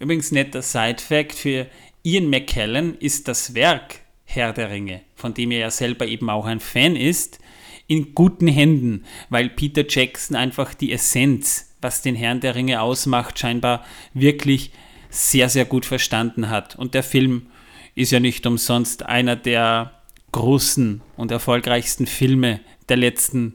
Übrigens 0.01 0.33
netter 0.33 0.62
Side-Fact: 0.62 1.33
Für 1.33 1.69
Ian 2.03 2.29
McKellen 2.29 2.99
ist 2.99 3.29
das 3.29 3.55
Werk 3.55 4.01
Herr 4.25 4.53
der 4.53 4.71
Ringe, 4.71 5.03
von 5.14 5.33
dem 5.33 5.53
er 5.53 5.61
ja 5.61 5.71
selber 5.71 6.09
eben 6.09 6.29
auch 6.31 6.47
ein 6.47 6.59
Fan 6.59 6.97
ist, 6.97 7.38
in 7.87 8.17
guten 8.17 8.49
Händen, 8.49 9.05
weil 9.29 9.49
Peter 9.49 9.85
Jackson 9.88 10.37
einfach 10.37 10.75
die 10.75 10.90
Essenz 10.90 11.75
was 11.85 12.01
den 12.01 12.17
Herrn 12.17 12.40
der 12.40 12.57
Ringe 12.57 12.81
ausmacht, 12.81 13.38
scheinbar 13.38 13.85
wirklich 14.14 14.73
sehr, 15.14 15.48
sehr 15.48 15.64
gut 15.64 15.87
verstanden 15.87 16.50
hat. 16.50 16.77
Und 16.77 16.94
der 16.94 17.03
Film 17.03 17.46
ist 17.94 18.11
ja 18.11 18.20
nicht 18.20 18.46
umsonst 18.46 19.05
einer 19.07 19.37
der 19.37 19.92
großen 20.33 21.00
und 21.16 21.31
erfolgreichsten 21.31 22.07
Filme 22.07 22.61
der 22.88 22.96
letzten 22.96 23.55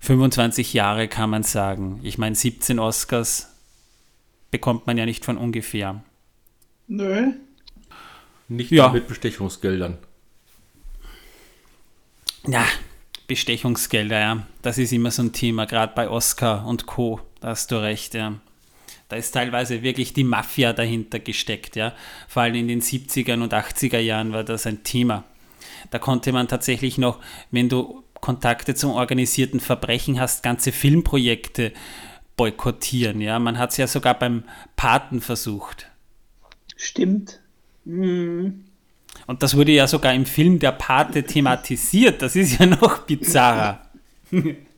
25 0.00 0.74
Jahre, 0.74 1.08
kann 1.08 1.30
man 1.30 1.42
sagen. 1.42 2.00
Ich 2.02 2.18
meine, 2.18 2.34
17 2.34 2.78
Oscars 2.78 3.48
bekommt 4.50 4.86
man 4.86 4.98
ja 4.98 5.06
nicht 5.06 5.24
von 5.24 5.38
ungefähr. 5.38 6.04
Nö. 6.88 7.32
Nicht 8.48 8.70
ja. 8.70 8.90
mit 8.90 9.08
Bestechungsgeldern. 9.08 9.96
Ja, 12.46 12.66
Bestechungsgelder, 13.28 14.20
ja. 14.20 14.46
Das 14.60 14.76
ist 14.76 14.92
immer 14.92 15.10
so 15.10 15.22
ein 15.22 15.32
Thema, 15.32 15.64
gerade 15.64 15.94
bei 15.94 16.10
Oscar 16.10 16.66
und 16.66 16.86
Co. 16.86 17.20
Da 17.40 17.48
hast 17.48 17.70
du 17.70 17.76
recht, 17.76 18.12
ja. 18.12 18.34
Da 19.12 19.18
ist 19.18 19.32
teilweise 19.32 19.82
wirklich 19.82 20.14
die 20.14 20.24
Mafia 20.24 20.72
dahinter 20.72 21.18
gesteckt, 21.18 21.76
ja. 21.76 21.92
Vor 22.28 22.44
allem 22.44 22.54
in 22.54 22.68
den 22.68 22.80
70er 22.80 23.34
und 23.34 23.52
80er 23.52 23.98
Jahren 23.98 24.32
war 24.32 24.42
das 24.42 24.66
ein 24.66 24.84
Thema. 24.84 25.24
Da 25.90 25.98
konnte 25.98 26.32
man 26.32 26.48
tatsächlich 26.48 26.96
noch, 26.96 27.18
wenn 27.50 27.68
du 27.68 28.04
Kontakte 28.14 28.74
zum 28.74 28.92
organisierten 28.92 29.60
Verbrechen 29.60 30.18
hast, 30.18 30.42
ganze 30.42 30.72
Filmprojekte 30.72 31.74
boykottieren, 32.38 33.20
ja. 33.20 33.38
Man 33.38 33.58
hat 33.58 33.72
es 33.72 33.76
ja 33.76 33.86
sogar 33.86 34.18
beim 34.18 34.44
Paten 34.76 35.20
versucht. 35.20 35.90
Stimmt. 36.74 37.38
Mhm. 37.84 38.64
Und 39.26 39.42
das 39.42 39.58
wurde 39.58 39.72
ja 39.72 39.86
sogar 39.86 40.14
im 40.14 40.24
Film 40.24 40.58
Der 40.58 40.72
Pate 40.72 41.24
thematisiert. 41.24 42.22
Das 42.22 42.34
ist 42.34 42.58
ja 42.58 42.64
noch 42.64 43.00
bizarrer. 43.00 43.82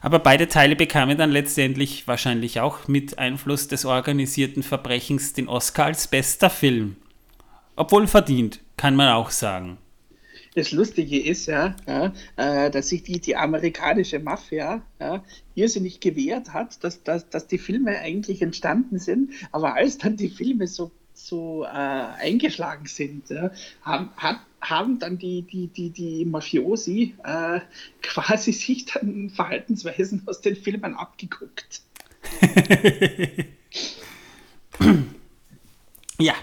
Aber 0.00 0.18
beide 0.18 0.48
Teile 0.48 0.76
bekamen 0.76 1.18
dann 1.18 1.30
letztendlich 1.30 2.06
wahrscheinlich 2.06 2.60
auch 2.60 2.88
mit 2.88 3.18
Einfluss 3.18 3.68
des 3.68 3.84
organisierten 3.84 4.62
Verbrechens 4.62 5.32
den 5.32 5.48
Oscar 5.48 5.86
als 5.86 6.08
bester 6.08 6.50
Film. 6.50 6.96
Obwohl 7.76 8.06
verdient, 8.06 8.60
kann 8.76 8.96
man 8.96 9.08
auch 9.08 9.30
sagen. 9.30 9.78
Das 10.54 10.72
Lustige 10.72 11.20
ist 11.20 11.46
ja, 11.46 11.76
ja 11.86 12.12
äh, 12.36 12.70
dass 12.70 12.88
sich 12.88 13.04
die, 13.04 13.20
die 13.20 13.36
amerikanische 13.36 14.18
Mafia 14.18 14.82
ja, 14.98 15.22
irrsinnig 15.54 16.00
gewehrt 16.00 16.52
hat, 16.52 16.82
dass, 16.82 17.02
dass, 17.04 17.28
dass 17.28 17.46
die 17.46 17.58
Filme 17.58 17.98
eigentlich 17.98 18.42
entstanden 18.42 18.98
sind. 18.98 19.32
Aber 19.52 19.74
als 19.74 19.98
dann 19.98 20.16
die 20.16 20.28
Filme 20.28 20.66
so 20.66 20.90
so 21.26 21.64
äh, 21.64 21.68
eingeschlagen 21.68 22.86
sind, 22.86 23.30
ja, 23.30 23.50
haben, 23.82 24.10
hat, 24.16 24.40
haben 24.60 24.98
dann 24.98 25.18
die, 25.18 25.42
die, 25.42 25.68
die, 25.68 25.90
die 25.90 26.24
Mafiosi 26.24 27.14
äh, 27.24 27.60
quasi 28.02 28.52
sich 28.52 28.86
dann 28.86 29.30
Verhaltensweisen 29.30 30.22
aus 30.26 30.40
den 30.40 30.56
Filmen 30.56 30.94
abgeguckt. 30.94 31.82
ja, 36.18 36.34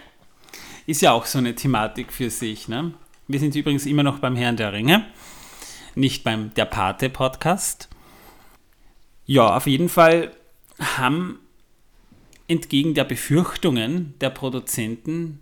ist 0.86 1.02
ja 1.02 1.12
auch 1.12 1.26
so 1.26 1.38
eine 1.38 1.56
Thematik 1.56 2.14
für 2.14 2.30
sich. 2.30 2.68
Ne? 2.68 2.94
Wir 3.28 3.40
sind 3.40 3.56
übrigens 3.56 3.86
immer 3.86 4.04
noch 4.04 4.20
beim 4.20 4.36
Herrn 4.36 4.58
der 4.58 4.74
Ringe, 4.74 5.06
nicht 5.96 6.24
beim 6.24 6.54
Der 6.54 6.66
Pate 6.66 7.10
Podcast. 7.10 7.90
Ja, 9.26 9.58
auf 9.58 9.68
jeden 9.68 9.90
Fall 9.90 10.32
haben 10.80 11.40
entgegen 12.48 12.94
der 12.94 13.04
Befürchtungen 13.04 14.14
der 14.22 14.30
Produzenten 14.30 15.40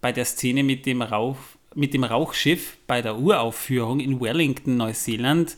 bei 0.00 0.12
der 0.12 0.24
Szene 0.24 0.62
mit 0.62 0.86
dem, 0.86 1.02
Rauch, 1.02 1.36
mit 1.74 1.94
dem 1.94 2.04
Rauchschiff 2.04 2.76
bei 2.86 3.02
der 3.02 3.18
Uraufführung 3.18 4.00
in 4.00 4.20
Wellington, 4.20 4.76
Neuseeland, 4.76 5.56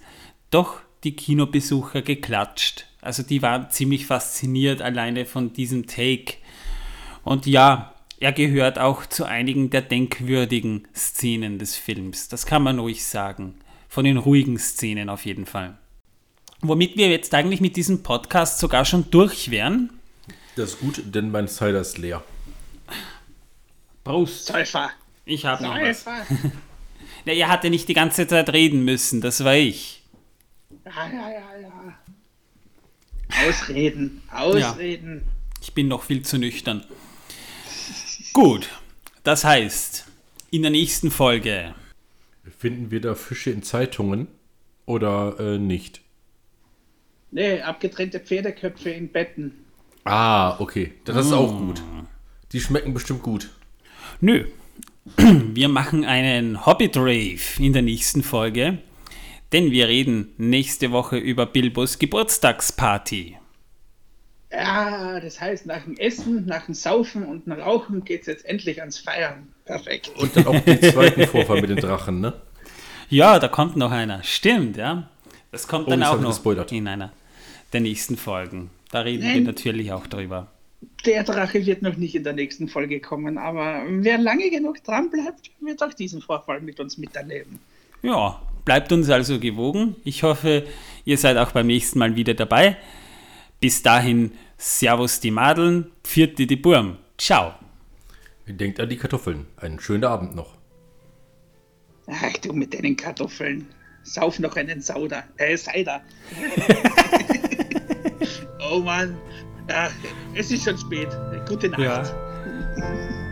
doch 0.50 0.80
die 1.04 1.16
Kinobesucher 1.16 2.02
geklatscht. 2.02 2.86
Also 3.00 3.22
die 3.22 3.42
waren 3.42 3.70
ziemlich 3.70 4.06
fasziniert 4.06 4.82
alleine 4.82 5.26
von 5.26 5.52
diesem 5.52 5.86
Take. 5.86 6.34
Und 7.22 7.46
ja, 7.46 7.94
er 8.18 8.32
gehört 8.32 8.78
auch 8.78 9.04
zu 9.06 9.24
einigen 9.24 9.70
der 9.70 9.82
denkwürdigen 9.82 10.88
Szenen 10.94 11.58
des 11.58 11.76
Films. 11.76 12.28
Das 12.28 12.46
kann 12.46 12.62
man 12.62 12.78
ruhig 12.78 13.04
sagen. 13.04 13.54
Von 13.88 14.04
den 14.04 14.16
ruhigen 14.16 14.58
Szenen 14.58 15.08
auf 15.08 15.26
jeden 15.26 15.46
Fall. 15.46 15.76
Womit 16.62 16.96
wir 16.96 17.10
jetzt 17.10 17.34
eigentlich 17.34 17.60
mit 17.60 17.76
diesem 17.76 18.02
Podcast 18.02 18.58
sogar 18.58 18.84
schon 18.84 19.10
durch 19.10 19.50
wären. 19.50 19.90
Das 20.56 20.70
ist 20.70 20.80
gut, 20.80 21.02
denn 21.04 21.30
mein 21.30 21.48
Cider 21.48 21.82
ist 21.82 21.98
leer. 21.98 22.24
Prost. 24.02 24.46
Säufer. 24.46 24.90
Ich 25.26 25.44
habe 25.44 25.62
noch 25.62 25.74
was. 25.74 26.06
Na, 27.26 27.32
ihr 27.32 27.48
hatte 27.48 27.68
nicht 27.68 27.88
die 27.88 27.94
ganze 27.94 28.26
Zeit 28.26 28.48
reden 28.52 28.84
müssen, 28.84 29.20
das 29.20 29.44
war 29.44 29.54
ich. 29.54 30.02
Ja, 30.84 31.08
ja, 31.12 31.30
ja, 31.30 31.60
ja. 31.60 33.48
Ausreden, 33.48 34.22
ausreden. 34.32 35.22
Ja. 35.26 35.32
Ich 35.60 35.74
bin 35.74 35.88
noch 35.88 36.04
viel 36.04 36.22
zu 36.22 36.38
nüchtern. 36.38 36.84
Gut, 38.32 38.68
das 39.24 39.44
heißt, 39.44 40.06
in 40.50 40.62
der 40.62 40.70
nächsten 40.70 41.10
Folge. 41.10 41.74
Finden 42.58 42.90
wir 42.90 43.00
da 43.00 43.14
Fische 43.14 43.50
in 43.50 43.62
Zeitungen 43.62 44.28
oder 44.86 45.38
äh, 45.38 45.58
nicht? 45.58 46.00
Nee, 47.30 47.60
abgetrennte 47.60 48.20
Pferdeköpfe 48.20 48.90
in 48.90 49.10
Betten. 49.10 49.65
Ah, 50.06 50.60
okay. 50.60 50.92
Das 51.04 51.26
ist 51.26 51.32
auch 51.32 51.58
gut. 51.58 51.82
Die 52.52 52.60
schmecken 52.60 52.94
bestimmt 52.94 53.22
gut. 53.22 53.50
Nö. 54.20 54.44
Wir 55.16 55.68
machen 55.68 56.04
einen 56.04 56.64
Hobbit-Rave 56.64 57.40
in 57.58 57.72
der 57.72 57.82
nächsten 57.82 58.22
Folge, 58.22 58.78
denn 59.52 59.70
wir 59.70 59.86
reden 59.86 60.32
nächste 60.36 60.90
Woche 60.90 61.16
über 61.16 61.46
Bilbos 61.46 61.98
Geburtstagsparty. 61.98 63.36
Ja, 64.50 65.20
das 65.20 65.40
heißt, 65.40 65.66
nach 65.66 65.84
dem 65.84 65.96
Essen, 65.96 66.46
nach 66.46 66.66
dem 66.66 66.74
Saufen 66.74 67.24
und 67.24 67.46
nach 67.46 67.58
Rauchen 67.58 68.04
geht 68.04 68.22
es 68.22 68.26
jetzt 68.26 68.44
endlich 68.46 68.80
ans 68.80 68.98
Feiern. 68.98 69.48
Perfekt. 69.64 70.10
Und 70.16 70.36
dann 70.36 70.46
auch 70.46 70.60
den 70.60 70.82
zweiten 70.82 71.26
Vorfall 71.26 71.60
mit 71.60 71.70
den 71.70 71.78
Drachen, 71.78 72.20
ne? 72.20 72.32
Ja, 73.08 73.38
da 73.38 73.48
kommt 73.48 73.76
noch 73.76 73.92
einer. 73.92 74.22
Stimmt, 74.22 74.76
ja. 74.76 75.08
Das 75.52 75.68
kommt 75.68 75.86
oh, 75.86 75.90
dann 75.90 76.02
auch 76.02 76.20
noch 76.20 76.30
gespoilert. 76.30 76.72
in 76.72 76.88
einer 76.88 77.12
der 77.72 77.80
nächsten 77.80 78.16
Folgen. 78.16 78.70
Da 78.90 79.00
reden 79.00 79.24
Nein. 79.24 79.34
wir 79.34 79.42
natürlich 79.42 79.92
auch 79.92 80.06
drüber. 80.06 80.52
Der 81.04 81.24
Drache 81.24 81.64
wird 81.64 81.82
noch 81.82 81.96
nicht 81.96 82.14
in 82.14 82.24
der 82.24 82.32
nächsten 82.32 82.68
Folge 82.68 83.00
kommen, 83.00 83.38
aber 83.38 83.82
wer 83.88 84.18
lange 84.18 84.50
genug 84.50 84.82
dran 84.84 85.10
bleibt, 85.10 85.50
wird 85.60 85.82
auch 85.82 85.94
diesen 85.94 86.20
Vorfall 86.20 86.60
mit 86.60 86.78
uns 86.80 86.98
miterleben. 86.98 87.58
Ja, 88.02 88.40
bleibt 88.64 88.92
uns 88.92 89.08
also 89.08 89.40
gewogen. 89.40 89.96
Ich 90.04 90.22
hoffe, 90.22 90.66
ihr 91.04 91.18
seid 91.18 91.36
auch 91.38 91.52
beim 91.52 91.66
nächsten 91.66 91.98
Mal 91.98 92.14
wieder 92.14 92.34
dabei. 92.34 92.76
Bis 93.60 93.82
dahin, 93.82 94.32
Servus 94.58 95.20
die 95.20 95.30
Madeln, 95.30 95.90
Pfiat 96.04 96.38
die 96.38 96.56
Burm. 96.56 96.98
Ciao. 97.18 97.54
Denkt 98.46 98.78
an 98.78 98.88
die 98.88 98.96
Kartoffeln. 98.96 99.46
Einen 99.56 99.80
schönen 99.80 100.04
Abend 100.04 100.36
noch. 100.36 100.56
Ach 102.06 102.36
du 102.38 102.52
mit 102.52 102.74
deinen 102.74 102.96
Kartoffeln. 102.96 103.66
Sauf 104.02 104.38
noch 104.38 104.54
einen 104.56 104.80
Sauder. 104.80 105.24
Äh, 105.36 105.56
Cider. 105.56 106.02
oh 108.70 108.80
Mann. 108.80 109.16
Ja, 109.68 109.88
es 110.34 110.50
ist 110.50 110.64
schon 110.64 110.78
spät. 110.78 111.08
Gute 111.48 111.68
Nacht. 111.68 111.80
Ja. 111.80 112.02